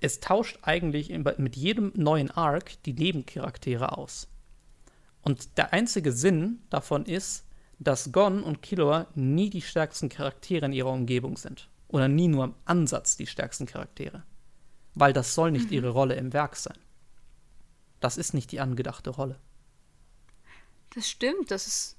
[0.00, 4.28] es tauscht eigentlich mit jedem neuen Arc die Nebencharaktere aus.
[5.22, 7.46] Und der einzige Sinn davon ist,
[7.78, 11.68] dass Gon und Killua nie die stärksten Charaktere in ihrer Umgebung sind.
[11.88, 14.24] Oder nie nur im Ansatz die stärksten Charaktere.
[14.94, 15.74] Weil das soll nicht mhm.
[15.74, 16.78] ihre Rolle im Werk sein.
[18.02, 19.38] Das ist nicht die angedachte Rolle.
[20.94, 21.96] Das stimmt, das ist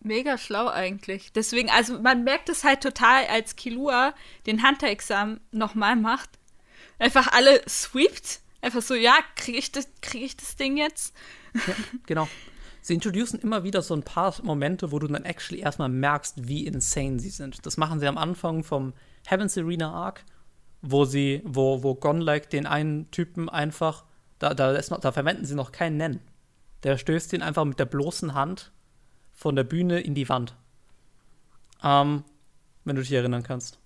[0.00, 1.32] mega schlau eigentlich.
[1.32, 4.14] Deswegen, also man merkt es halt total, als Kilua
[4.46, 6.30] den Hunter-Examen nochmal macht.
[6.98, 8.40] Einfach alle sweept.
[8.62, 11.14] Einfach so, ja, kriege ich, das, krieg ich das Ding jetzt?
[11.54, 11.74] Ja,
[12.06, 12.28] genau.
[12.80, 16.66] Sie introducen immer wieder so ein paar Momente, wo du dann actually erstmal merkst, wie
[16.66, 17.66] insane sie sind.
[17.66, 18.92] Das machen sie am Anfang vom
[19.26, 20.24] Heavens Arena Arc,
[20.82, 24.04] wo sie, wo, wo Gonlike den einen Typen einfach,
[24.44, 26.20] da, da, noch, da verwenden sie noch keinen Nennen.
[26.82, 28.72] Der stößt ihn einfach mit der bloßen Hand
[29.32, 30.54] von der Bühne in die Wand.
[31.82, 32.24] Ähm,
[32.84, 33.78] wenn du dich erinnern kannst.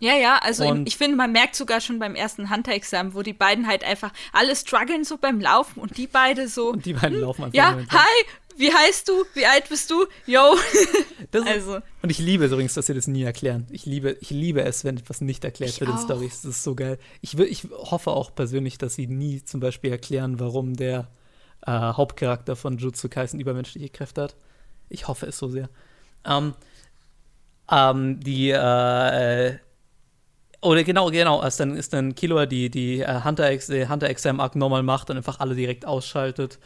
[0.00, 3.32] Ja, ja, also und ich finde, man merkt sogar schon beim ersten Hunter-Examen, wo die
[3.32, 6.72] beiden halt einfach alle strugglen so beim Laufen und die beide so.
[6.72, 7.56] Und die beiden hm, laufen einfach.
[7.56, 8.24] Ja, hi,
[8.56, 9.24] wie heißt du?
[9.34, 10.06] Wie alt bist du?
[10.26, 10.56] Yo.
[11.46, 11.78] also.
[12.02, 13.66] Und ich liebe es übrigens, dass sie das nie erklären.
[13.70, 16.42] Ich liebe, ich liebe es, wenn etwas nicht erklärt wird in Stories.
[16.42, 16.98] Das ist so geil.
[17.20, 21.08] Ich, will, ich hoffe auch persönlich, dass sie nie zum Beispiel erklären, warum der
[21.66, 24.36] äh, Hauptcharakter von Jutsu Kaisen übermenschliche Kräfte hat.
[24.88, 25.68] Ich hoffe es so sehr.
[26.24, 26.54] Ähm,
[27.70, 29.56] ähm, die, äh,
[30.60, 34.56] oder genau, genau, als dann ist dann Killua die, die äh, Hunter, Hunter Exam Arc
[34.56, 36.58] normal macht und einfach alle direkt ausschaltet.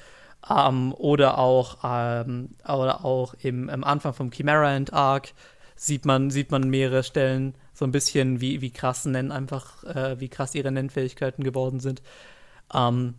[0.49, 5.33] Ähm, oder auch, ähm, oder auch im, im Anfang vom Chimera End Arc
[5.77, 10.19] sieht man, sieht man mehrere Stellen so ein bisschen, wie, wie krass Nennen einfach, äh,
[10.21, 12.03] wie krass ihre Nennfähigkeiten geworden sind.
[12.75, 13.15] Ähm,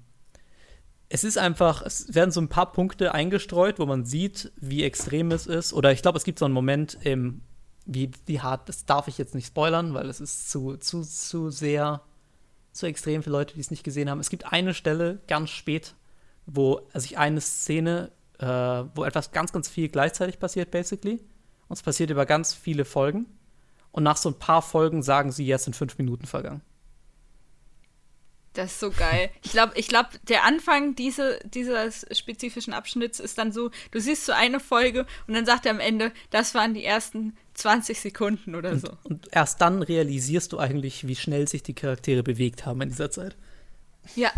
[1.07, 5.31] es ist einfach, es werden so ein paar Punkte eingestreut, wo man sieht, wie extrem
[5.31, 5.73] es ist.
[5.73, 7.41] Oder ich glaube, es gibt so einen Moment, im,
[7.85, 11.49] wie, wie hart, das darf ich jetzt nicht spoilern, weil es ist zu, zu, zu
[11.49, 12.01] sehr,
[12.71, 14.19] zu extrem für Leute, die es nicht gesehen haben.
[14.19, 15.95] Es gibt eine Stelle ganz spät,
[16.49, 21.21] wo sich also eine Szene, äh, wo etwas ganz, ganz viel gleichzeitig passiert, basically.
[21.67, 23.27] Und es passiert über ganz viele Folgen.
[23.91, 26.61] Und nach so ein paar Folgen sagen sie, jetzt sind fünf Minuten vergangen.
[28.53, 29.29] Das ist so geil.
[29.43, 34.25] Ich glaube, ich glaub, der Anfang diese, dieses spezifischen Abschnitts ist dann so, du siehst
[34.25, 38.55] so eine Folge und dann sagt er am Ende, das waren die ersten 20 Sekunden
[38.55, 38.97] oder und, so.
[39.03, 43.11] Und erst dann realisierst du eigentlich, wie schnell sich die Charaktere bewegt haben in dieser
[43.11, 43.37] Zeit.
[44.15, 44.31] Ja.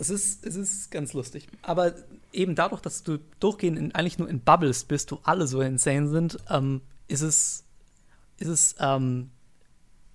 [0.00, 1.46] Es ist, es ist ganz lustig.
[1.60, 1.92] Aber
[2.32, 6.08] eben dadurch, dass du durchgehend in, eigentlich nur in Bubbles bist, wo alle so insane
[6.08, 7.64] sind, ähm, ist es,
[8.38, 9.30] ist es, ähm,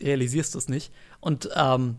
[0.01, 0.91] realisierst du es nicht.
[1.21, 1.97] Und ähm,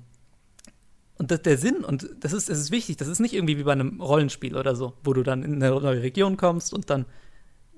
[1.18, 3.62] und das, der Sinn, und das ist, das ist wichtig, das ist nicht irgendwie wie
[3.62, 7.06] bei einem Rollenspiel oder so, wo du dann in eine neue Region kommst und dann.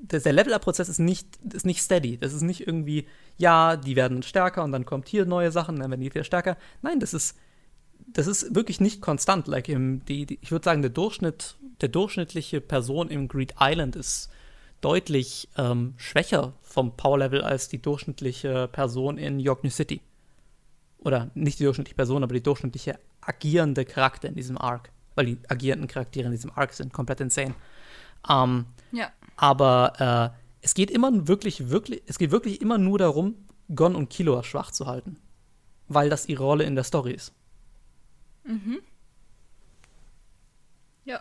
[0.01, 2.19] Das, der Level-Up-Prozess ist nicht, ist nicht steady.
[2.19, 3.07] Das ist nicht irgendwie,
[3.37, 6.57] ja, die werden stärker und dann kommt hier neue Sachen, dann werden die wieder stärker.
[6.83, 7.37] Nein, das ist,
[8.13, 9.47] das ist wirklich nicht konstant.
[9.47, 13.97] Like im, die, die, ich würde sagen, der Durchschnitt, der durchschnittliche Person im Greed Island
[13.97, 14.31] ist
[14.81, 20.01] deutlich ähm, schwächer vom Power-Level als die durchschnittliche Person in York New City.
[20.99, 24.91] Oder nicht die durchschnittliche Person, aber die durchschnittliche agierende Charakter in diesem Arc.
[25.15, 27.55] Weil die agierenden Charaktere in diesem Arc sind komplett insane.
[28.29, 29.11] Ähm, ja.
[29.37, 33.35] Aber äh, es geht immer wirklich, wirklich, es geht wirklich immer nur darum,
[33.75, 35.19] Gon und Killua schwach zu halten.
[35.89, 37.33] Weil das ihre Rolle in der Story ist.
[38.49, 38.81] Mhm.
[41.05, 41.21] Ja.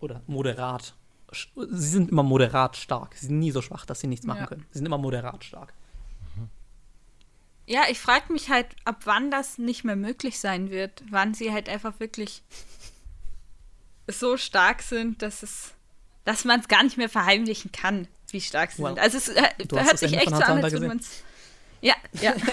[0.00, 0.94] Oder moderat.
[1.32, 3.14] Sie sind immer moderat stark.
[3.14, 4.46] Sie sind nie so schwach, dass sie nichts machen ja.
[4.46, 4.66] können.
[4.70, 5.72] Sie sind immer moderat stark.
[7.66, 11.02] Ja, ich frage mich halt, ab wann das nicht mehr möglich sein wird.
[11.10, 12.42] Wann sie halt einfach wirklich
[14.06, 15.72] so stark sind, dass es,
[16.24, 19.00] dass man es gar nicht mehr verheimlichen kann, wie stark sie well, sind.
[19.00, 21.24] Also es äh, hört sich echt so an, als würde man es.
[21.80, 22.34] Ja, ja.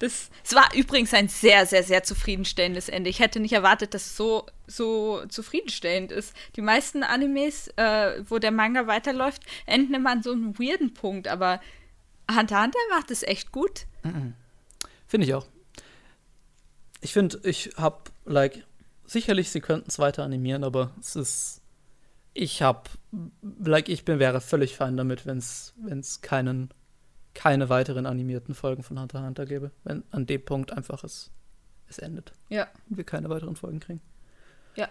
[0.00, 3.10] Das, es war übrigens ein sehr, sehr, sehr zufriedenstellendes Ende.
[3.10, 6.34] Ich hätte nicht erwartet, dass es so, so zufriedenstellend ist.
[6.56, 11.28] Die meisten Animes, äh, wo der Manga weiterläuft, enden immer an so einem weirden Punkt,
[11.28, 11.60] aber
[12.30, 13.86] Hunter Hunter macht es echt gut.
[14.02, 14.32] Mhm.
[15.06, 15.46] Finde ich auch.
[17.02, 18.64] Ich finde, ich habe, like,
[19.04, 21.60] sicherlich, sie könnten es weiter animieren, aber es ist,
[22.32, 22.88] ich habe,
[23.42, 26.72] like, ich bin, wäre völlig fein damit, wenn es keinen
[27.34, 31.30] keine weiteren animierten Folgen von Hunter x Hunter gäbe, wenn an dem Punkt einfach es,
[31.88, 32.32] es endet.
[32.48, 32.68] Ja.
[32.88, 34.00] Und wir keine weiteren Folgen kriegen.
[34.74, 34.88] Ja,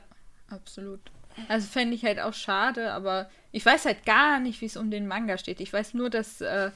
[0.49, 0.99] absolut.
[1.47, 4.91] Also fände ich halt auch schade, aber ich weiß halt gar nicht, wie es um
[4.91, 5.61] den Manga steht.
[5.61, 6.71] Ich weiß nur, dass äh,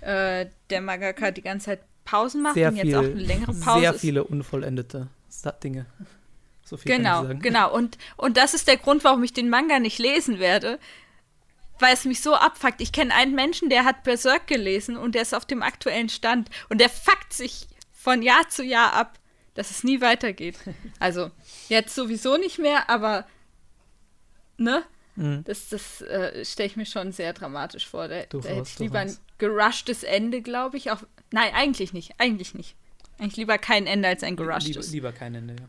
[0.00, 3.54] äh, der Mangaka die ganze Zeit Pausen macht sehr und jetzt viel, auch eine längere
[3.54, 3.80] Pause.
[3.80, 5.08] Sehr viele unvollendete
[5.62, 5.86] Dinge.
[6.64, 7.72] So genau, genau.
[7.74, 10.78] Und, und das ist der Grund, warum ich den Manga nicht lesen werde,
[11.80, 12.80] weil es mich so abfuckt.
[12.80, 16.50] Ich kenne einen Menschen, der hat Berserk gelesen und der ist auf dem aktuellen Stand
[16.68, 19.18] und der fuckt sich von Jahr zu Jahr ab,
[19.54, 20.58] dass es nie weitergeht.
[20.98, 21.30] Also
[21.68, 23.26] jetzt sowieso nicht mehr, aber
[24.56, 24.84] ne?
[25.16, 25.44] Mhm.
[25.44, 28.08] Das, das äh, stelle ich mir schon sehr dramatisch vor.
[28.08, 30.90] Da, da hätte ich lieber ein gerushtes Ende, glaube ich.
[30.90, 32.14] Auch, nein, eigentlich nicht.
[32.18, 32.76] Eigentlich nicht.
[33.18, 34.90] Eigentlich lieber kein Ende als ein gerushtes.
[34.92, 35.68] Lieber, lieber kein Ende, ja.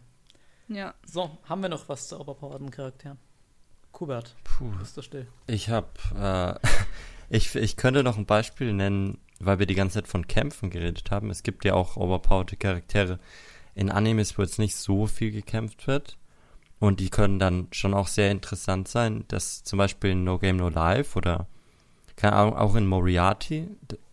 [0.76, 0.94] Ja.
[1.06, 3.18] So, haben wir noch was zu overpowerten Charakteren?
[3.92, 4.72] Kubert, Puh.
[4.80, 5.28] bist du still?
[5.48, 5.88] Ich habe,
[6.18, 6.68] äh,
[7.30, 11.12] ich, ich könnte noch ein Beispiel nennen, weil wir die ganze Zeit von Kämpfen geredet
[11.12, 11.30] haben.
[11.30, 13.20] Es gibt ja auch overpowered Charaktere
[13.76, 16.18] in Animes, wo jetzt nicht so viel gekämpft wird.
[16.80, 19.26] Und die können dann schon auch sehr interessant sein.
[19.28, 21.48] Das zum Beispiel in No Game No Life oder
[22.16, 23.68] keine Ahnung, auch in Moriarty.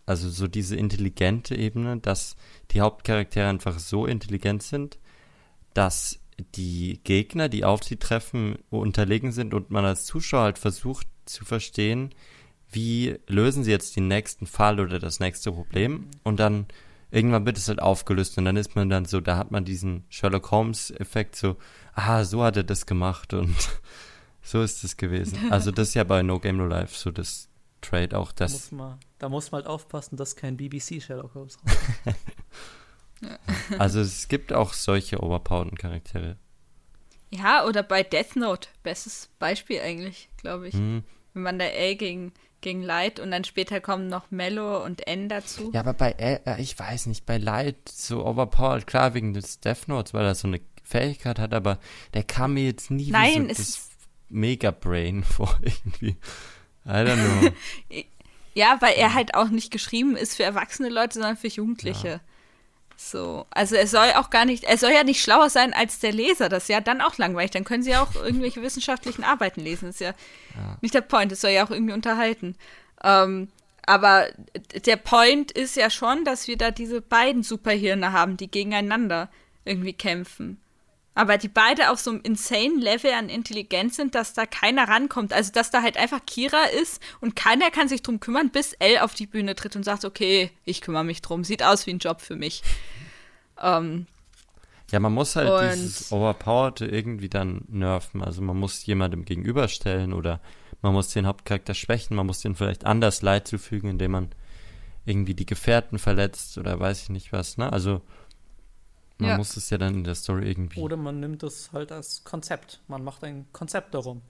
[0.05, 2.35] Also so diese intelligente Ebene, dass
[2.71, 4.97] die Hauptcharaktere einfach so intelligent sind,
[5.73, 6.19] dass
[6.55, 11.45] die Gegner, die auf sie treffen, unterlegen sind und man als Zuschauer halt versucht zu
[11.45, 12.13] verstehen,
[12.71, 16.67] wie lösen sie jetzt den nächsten Fall oder das nächste Problem und dann
[17.11, 20.03] irgendwann wird es halt aufgelöst und dann ist man dann so, da hat man diesen
[20.09, 21.57] Sherlock Holmes Effekt so,
[21.93, 23.55] ah, so hat er das gemacht und
[24.41, 25.39] so ist es gewesen.
[25.49, 27.49] Also das ist ja bei No Game No Life so das
[27.81, 28.51] Trade auch das.
[28.51, 31.57] Da muss man, da muss man halt aufpassen, dass kein BBC Sherlock Holmes
[33.77, 36.37] Also es gibt auch solche overpowerten Charaktere.
[37.31, 40.73] Ja, oder bei Death Note, bestes Beispiel eigentlich, glaube ich.
[40.73, 41.03] Mhm.
[41.33, 45.29] Wenn man da L gegen, gegen Light und dann später kommen noch Mello und N
[45.29, 45.69] dazu.
[45.73, 49.59] Ja, aber bei L, äh, ich weiß nicht, bei Light so overpowered, klar wegen des
[49.59, 51.79] Death Notes, weil er so eine Fähigkeit hat, aber
[52.15, 53.89] der kam mir jetzt nie Nein, wie so das
[54.29, 56.17] Mega Brain vor irgendwie.
[56.85, 57.51] I don't know.
[58.55, 62.07] ja, weil er halt auch nicht geschrieben ist für erwachsene Leute, sondern für Jugendliche.
[62.07, 62.21] Ja.
[63.01, 66.11] So, also er soll auch gar nicht, er soll ja nicht schlauer sein als der
[66.11, 67.51] Leser, das ist ja dann auch langweilig.
[67.51, 69.85] Dann können sie ja auch irgendwelche wissenschaftlichen Arbeiten lesen.
[69.87, 70.77] Das ist ja, ja.
[70.81, 72.57] nicht der Point, es soll ja auch irgendwie unterhalten.
[73.01, 73.47] Ähm,
[73.85, 74.27] aber
[74.85, 79.29] der Point ist ja schon, dass wir da diese beiden Superhirne haben, die gegeneinander
[79.63, 80.59] irgendwie kämpfen.
[81.15, 85.33] Aber die beide auf so einem insane Level an Intelligenz sind, dass da keiner rankommt.
[85.33, 89.03] Also, dass da halt einfach Kira ist und keiner kann sich drum kümmern, bis Elle
[89.03, 91.43] auf die Bühne tritt und sagt, okay, ich kümmere mich drum.
[91.43, 92.63] Sieht aus wie ein Job für mich.
[93.61, 94.07] Ähm,
[94.91, 98.23] ja, man muss halt dieses Overpowered irgendwie dann nerven.
[98.23, 100.39] Also man muss jemandem gegenüberstellen oder
[100.81, 104.29] man muss den Hauptcharakter schwächen, man muss den vielleicht anders Leid zufügen, indem man
[105.05, 107.71] irgendwie die Gefährten verletzt oder weiß ich nicht was, ne?
[107.71, 108.01] Also
[109.19, 109.37] man ja.
[109.37, 110.79] muss es ja dann in der Story irgendwie.
[110.79, 112.81] Oder man nimmt es halt als Konzept.
[112.87, 114.21] Man macht ein Konzept darum.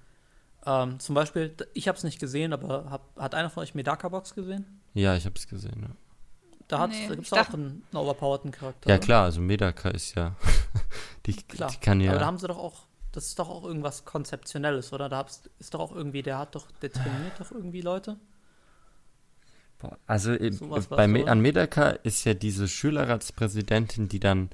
[0.66, 4.10] Ähm, zum Beispiel, ich habe es nicht gesehen, aber hab, hat einer von euch Medaka
[4.10, 4.66] Box gesehen?
[4.94, 5.96] Ja, ich habe es gesehen, ja.
[6.68, 8.90] Da, nee, da gibt es auch einen, einen overpowerten Charakter.
[8.90, 10.36] Ja, klar, also Medaka ist ja.
[11.26, 11.70] die, klar.
[11.72, 12.12] die kann ja.
[12.12, 12.84] Aber da haben sie doch auch.
[13.12, 15.10] Das ist doch auch irgendwas Konzeptionelles, oder?
[15.10, 15.26] Da
[15.58, 18.18] ist doch auch irgendwie, der hat doch, der trainiert doch irgendwie Leute.
[20.06, 24.50] Also so bei an Medaka ist ja diese Schülerratspräsidentin, die dann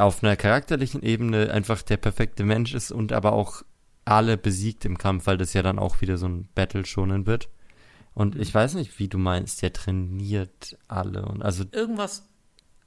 [0.00, 3.62] auf einer charakterlichen Ebene einfach der perfekte Mensch ist und aber auch
[4.04, 7.48] alle besiegt im Kampf, weil das ja dann auch wieder so ein Battle schonen wird.
[8.14, 11.64] Und ich weiß nicht, wie du meinst, der trainiert alle und also.
[11.70, 12.24] Irgendwas,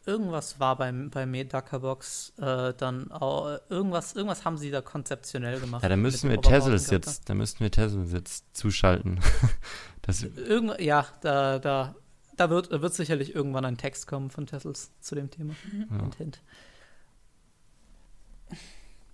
[0.06, 5.60] irgendwas war beim, bei Medaka Box äh, dann auch, irgendwas, irgendwas haben sie da konzeptionell
[5.60, 5.84] gemacht.
[5.84, 9.22] Ja, da müssen wir Tessels jetzt, da müssten wir Tessels jetzt zuschalten.
[10.02, 11.96] das Irgend, ja, da, da,
[12.36, 15.54] da wird, wird sicherlich irgendwann ein Text kommen von Tessels zu dem Thema.
[15.90, 16.10] Ja.
[16.18, 16.42] Hint.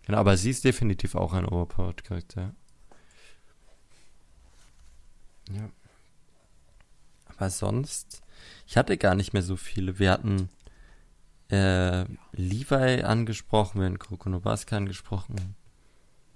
[0.10, 2.56] Genau, aber sie ist definitiv auch ein Overpowered-Charakter.
[5.52, 5.70] Ja.
[7.28, 8.24] Aber sonst,
[8.66, 10.00] ich hatte gar nicht mehr so viele.
[10.00, 10.50] Wir hatten
[11.52, 15.56] äh, Levi angesprochen, wir haben Krokonobaska angesprochen.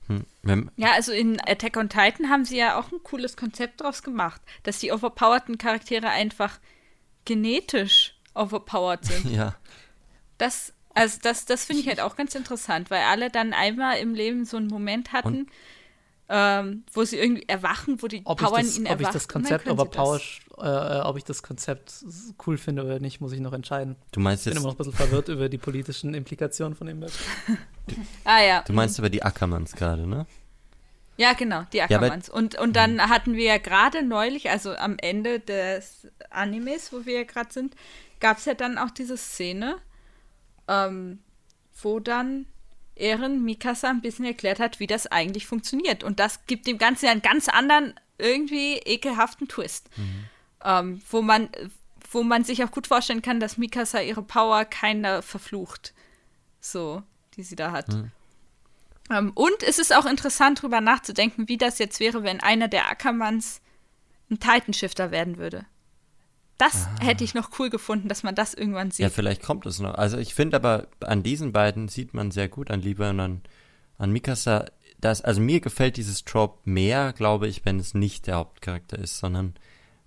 [0.06, 0.70] Hm.
[0.76, 4.40] Ja, also in Attack on Titan haben sie ja auch ein cooles Konzept draus gemacht,
[4.62, 6.60] dass die overpowerten Charaktere einfach
[7.26, 9.26] genetisch overpowered sind.
[9.32, 9.56] Ja.
[10.38, 14.14] Das, also das, das finde ich halt auch ganz interessant, weil alle dann einmal im
[14.14, 15.48] Leben so einen Moment hatten,
[16.30, 19.28] ähm, wo sie irgendwie erwachen, wo die ob Power das, in ihnen Ob ich das
[19.28, 20.20] Konzept overpower,
[20.58, 21.94] äh, ob ich das Konzept
[22.46, 23.96] cool finde oder nicht, muss ich noch entscheiden.
[24.12, 24.54] Du meinst jetzt.
[24.54, 27.14] Ich bin immer noch ein bisschen verwirrt über die politischen Implikationen von dem Bild.
[28.24, 28.64] ah ja.
[28.66, 30.26] Du meinst aber die Ackermanns gerade, ne?
[31.18, 32.28] Ja, genau, die Ackermanns.
[32.28, 37.06] Ja, und, und dann hatten wir ja gerade neulich, also am Ende des Animes, wo
[37.06, 37.76] wir ja gerade sind,
[38.20, 39.76] gab es ja dann auch diese Szene,
[40.68, 41.20] ähm,
[41.82, 42.45] wo dann
[42.95, 46.03] Ehren Mikasa ein bisschen erklärt hat, wie das eigentlich funktioniert.
[46.03, 49.89] Und das gibt dem Ganzen ja einen ganz anderen, irgendwie ekelhaften Twist.
[49.97, 50.26] Mhm.
[50.64, 51.49] Ähm, wo, man,
[52.11, 55.93] wo man sich auch gut vorstellen kann, dass Mikasa ihre Power keiner verflucht.
[56.59, 57.03] So,
[57.36, 57.89] die sie da hat.
[57.89, 58.11] Mhm.
[59.09, 62.89] Ähm, und es ist auch interessant, darüber nachzudenken, wie das jetzt wäre, wenn einer der
[62.89, 63.61] Ackermanns
[64.30, 65.66] ein Titanshifter werden würde.
[66.58, 67.04] Das ah.
[67.04, 69.04] hätte ich noch cool gefunden, dass man das irgendwann sieht.
[69.04, 69.95] Ja, vielleicht kommt es noch.
[69.95, 73.41] Also ich finde aber, an diesen beiden sieht man sehr gut, an Lieber und an,
[73.97, 74.66] an Mikasa,
[75.01, 79.18] dass, also mir gefällt dieses Trope mehr, glaube ich, wenn es nicht der Hauptcharakter ist,
[79.18, 79.54] sondern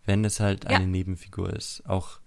[0.06, 0.70] wenn es halt ja.
[0.70, 1.82] eine Nebenfigur ist.
[1.86, 2.20] Auch,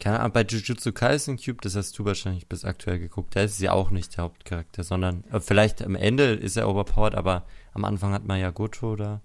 [0.00, 3.58] keine Ahnung, bei Jujutsu Kaisen Cube, das hast du wahrscheinlich bis aktuell geguckt, da ist
[3.58, 7.84] sie auch nicht der Hauptcharakter, sondern äh, vielleicht am Ende ist er overpowered, aber am
[7.84, 9.20] Anfang hat man ja Goto da.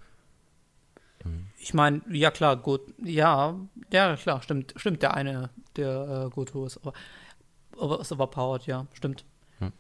[1.66, 3.60] Ich meine, ja klar, gut, ja,
[3.92, 9.26] ja klar, stimmt, stimmt, der eine, der äh, Goto ist, aber, ist overpowered, ja, stimmt.
[9.58, 9.72] Hm.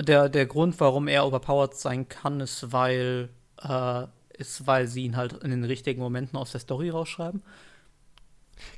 [0.00, 3.28] Der, der Grund, warum er overpowered sein kann, ist, weil,
[3.62, 7.42] äh, ist, weil sie ihn halt in den richtigen Momenten aus der Story rausschreiben.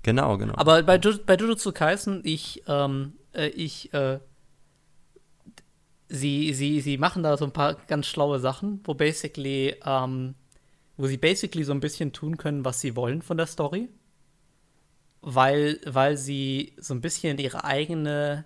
[0.02, 0.54] Genau, genau.
[0.56, 4.18] Aber bei, bei Jujutsu Kaisen, ich, ähm, äh, ich, äh,
[6.09, 10.34] sie, sie, sie machen da so ein paar ganz schlaue Sachen, wo basically, ähm,
[10.99, 13.88] wo sie basically so ein bisschen tun können, was sie wollen von der Story.
[15.20, 18.44] Weil, weil sie so ein bisschen ihre eigene,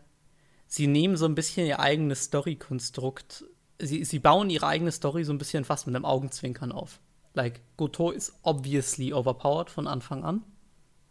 [0.67, 3.45] sie nehmen so ein bisschen ihr eigenes Story-Konstrukt,
[3.79, 7.01] sie, sie bauen ihre eigene Story so ein bisschen fast mit einem Augenzwinkern auf.
[7.35, 10.45] Like, Goto ist obviously overpowered von Anfang an.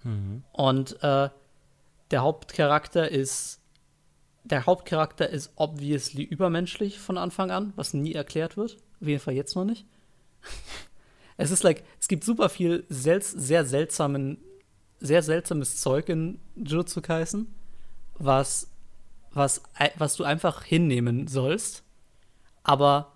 [0.03, 0.43] Mhm.
[0.53, 1.29] Und äh,
[2.11, 3.59] der Hauptcharakter ist
[4.43, 8.77] der Hauptcharakter ist obviously übermenschlich von Anfang an, was nie erklärt wird.
[8.99, 9.85] Auf jeden Fall jetzt noch nicht.
[11.41, 14.37] Es ist like, es gibt super viel sel sehr seltsamen,
[14.99, 17.47] sehr seltsames Zeug in Jujutsu Kaisen,
[18.17, 18.69] was,
[19.33, 19.63] was,
[19.97, 21.83] was du einfach hinnehmen sollst.
[22.63, 23.13] Aber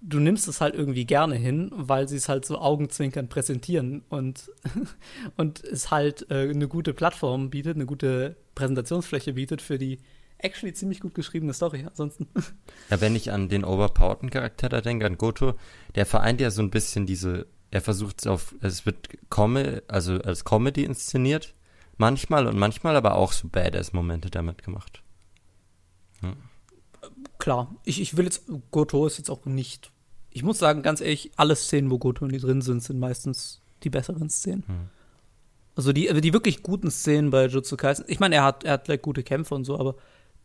[0.00, 4.52] du nimmst es halt irgendwie gerne hin, weil sie es halt so augenzwinkern präsentieren und,
[5.36, 9.98] und es halt äh, eine gute Plattform bietet, eine gute Präsentationsfläche bietet für die
[10.38, 11.84] actually ziemlich gut geschriebene Story.
[11.86, 12.28] Ansonsten.
[12.90, 15.54] Ja, wenn ich an den overpowerten Charakter da denke, an Goto,
[15.94, 19.58] der vereint ja so ein bisschen diese er versucht es auf, es wird Com
[19.88, 21.54] also als Comedy inszeniert,
[21.96, 25.02] manchmal und manchmal aber auch so Badass-Momente damit gemacht.
[26.20, 26.36] Hm.
[27.38, 29.90] Klar, ich, ich will jetzt, Goto ist jetzt auch nicht,
[30.30, 33.90] ich muss sagen, ganz ehrlich, alle Szenen, wo Goto nie drin sind, sind meistens die
[33.90, 34.62] besseren Szenen.
[34.68, 34.88] Hm.
[35.74, 38.74] Also die, also die wirklich guten Szenen bei Jutsu Kaisen, ich meine, er hat, er
[38.74, 39.96] hat like, gute Kämpfe und so, aber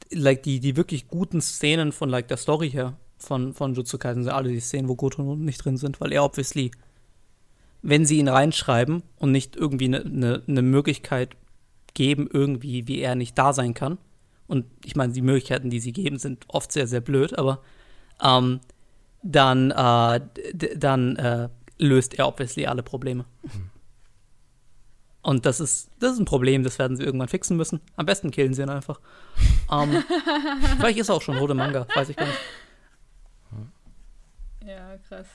[0.10, 4.24] like, die, die wirklich guten Szenen von like, der Story her von, von Jutsu Kaisen
[4.24, 6.72] sind alle die Szenen, wo Goto nicht drin sind, weil er obviously
[7.82, 11.36] wenn sie ihn reinschreiben und nicht irgendwie eine ne, ne Möglichkeit
[11.94, 13.98] geben, irgendwie, wie er nicht da sein kann.
[14.48, 17.62] Und ich meine, die Möglichkeiten, die sie geben, sind oft sehr, sehr blöd, aber
[18.22, 18.60] ähm,
[19.22, 20.22] dann, äh,
[20.76, 23.26] dann äh, löst er obviously alle Probleme.
[23.44, 23.70] Mhm.
[25.22, 27.82] Und das ist, das ist ein Problem, das werden sie irgendwann fixen müssen.
[27.96, 29.00] Am besten killen sie ihn einfach.
[29.72, 30.04] ähm,
[30.78, 32.40] vielleicht ist er auch schon rote Manga, weiß ich gar nicht.
[34.66, 35.28] Ja, krass.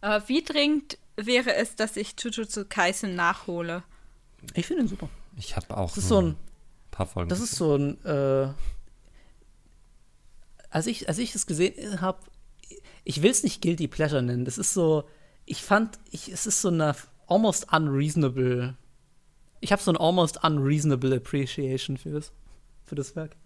[0.00, 3.82] Aber wie dringend wäre es, dass ich Jujutsu Kaisen nachhole.
[4.54, 5.08] Ich finde ihn super.
[5.36, 6.36] Ich habe auch das ist so ein
[6.90, 7.28] paar Folgen.
[7.28, 8.48] Das ist so ein äh,
[10.70, 12.18] als ich als ich es gesehen habe,
[13.04, 14.44] ich will es nicht guilty pleasure nennen.
[14.44, 15.08] Das ist so
[15.46, 16.94] ich fand ich es ist so eine
[17.26, 18.76] almost unreasonable
[19.60, 22.32] ich habe so ein almost unreasonable appreciation für das
[22.84, 23.36] für das Werk.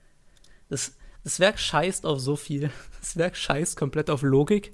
[0.68, 2.70] Das das Werk scheißt auf so viel.
[3.00, 4.72] Das Werk scheißt komplett auf Logik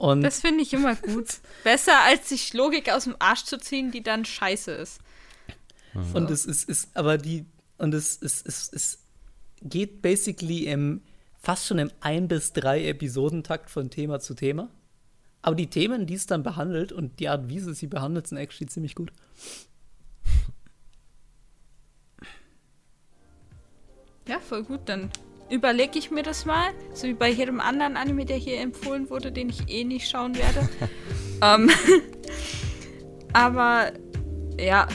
[0.00, 1.26] und das finde ich immer gut.
[1.62, 4.98] Besser als sich Logik aus dem Arsch zu ziehen, die dann scheiße ist.
[5.92, 6.16] So.
[6.16, 7.44] Und es ist, ist, aber die,
[7.76, 8.98] und es, es, es, es
[9.60, 11.02] geht basically im,
[11.38, 14.70] fast schon im ein bis drei Episodentakt von Thema zu Thema.
[15.42, 18.38] Aber die Themen, die es dann behandelt und die Art, wie sie sie behandelt, sind
[18.38, 19.12] actually ziemlich gut.
[24.26, 24.80] Ja, voll gut.
[24.86, 25.10] Dann
[25.50, 26.70] überlege ich mir das mal.
[26.94, 30.36] So wie bei jedem anderen Anime, der hier empfohlen wurde, den ich eh nicht schauen
[30.36, 30.68] werde.
[31.42, 31.70] ähm,
[33.32, 33.92] aber
[34.58, 34.86] ja,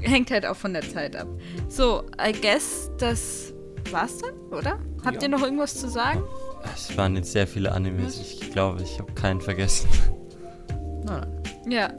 [0.00, 1.28] hängt halt auch von der Zeit ab.
[1.68, 3.52] So, I guess, das
[3.90, 4.78] war's dann, oder?
[5.04, 5.22] Habt ja.
[5.22, 6.22] ihr noch irgendwas zu sagen?
[6.74, 8.20] Es waren jetzt sehr viele Animes.
[8.20, 9.88] Ich glaube, ich habe keinen vergessen.
[11.04, 11.26] Nein.
[11.68, 11.92] Ja,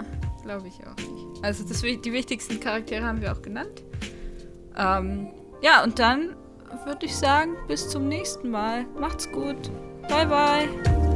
[0.44, 1.44] glaube ich auch nicht.
[1.44, 3.84] Also das, die wichtigsten Charaktere haben wir auch genannt.
[4.78, 5.30] Ähm,
[5.62, 6.36] ja, und dann
[6.86, 8.86] würde ich sagen, bis zum nächsten Mal.
[8.98, 9.72] Macht's gut.
[10.08, 11.11] Bye, bye.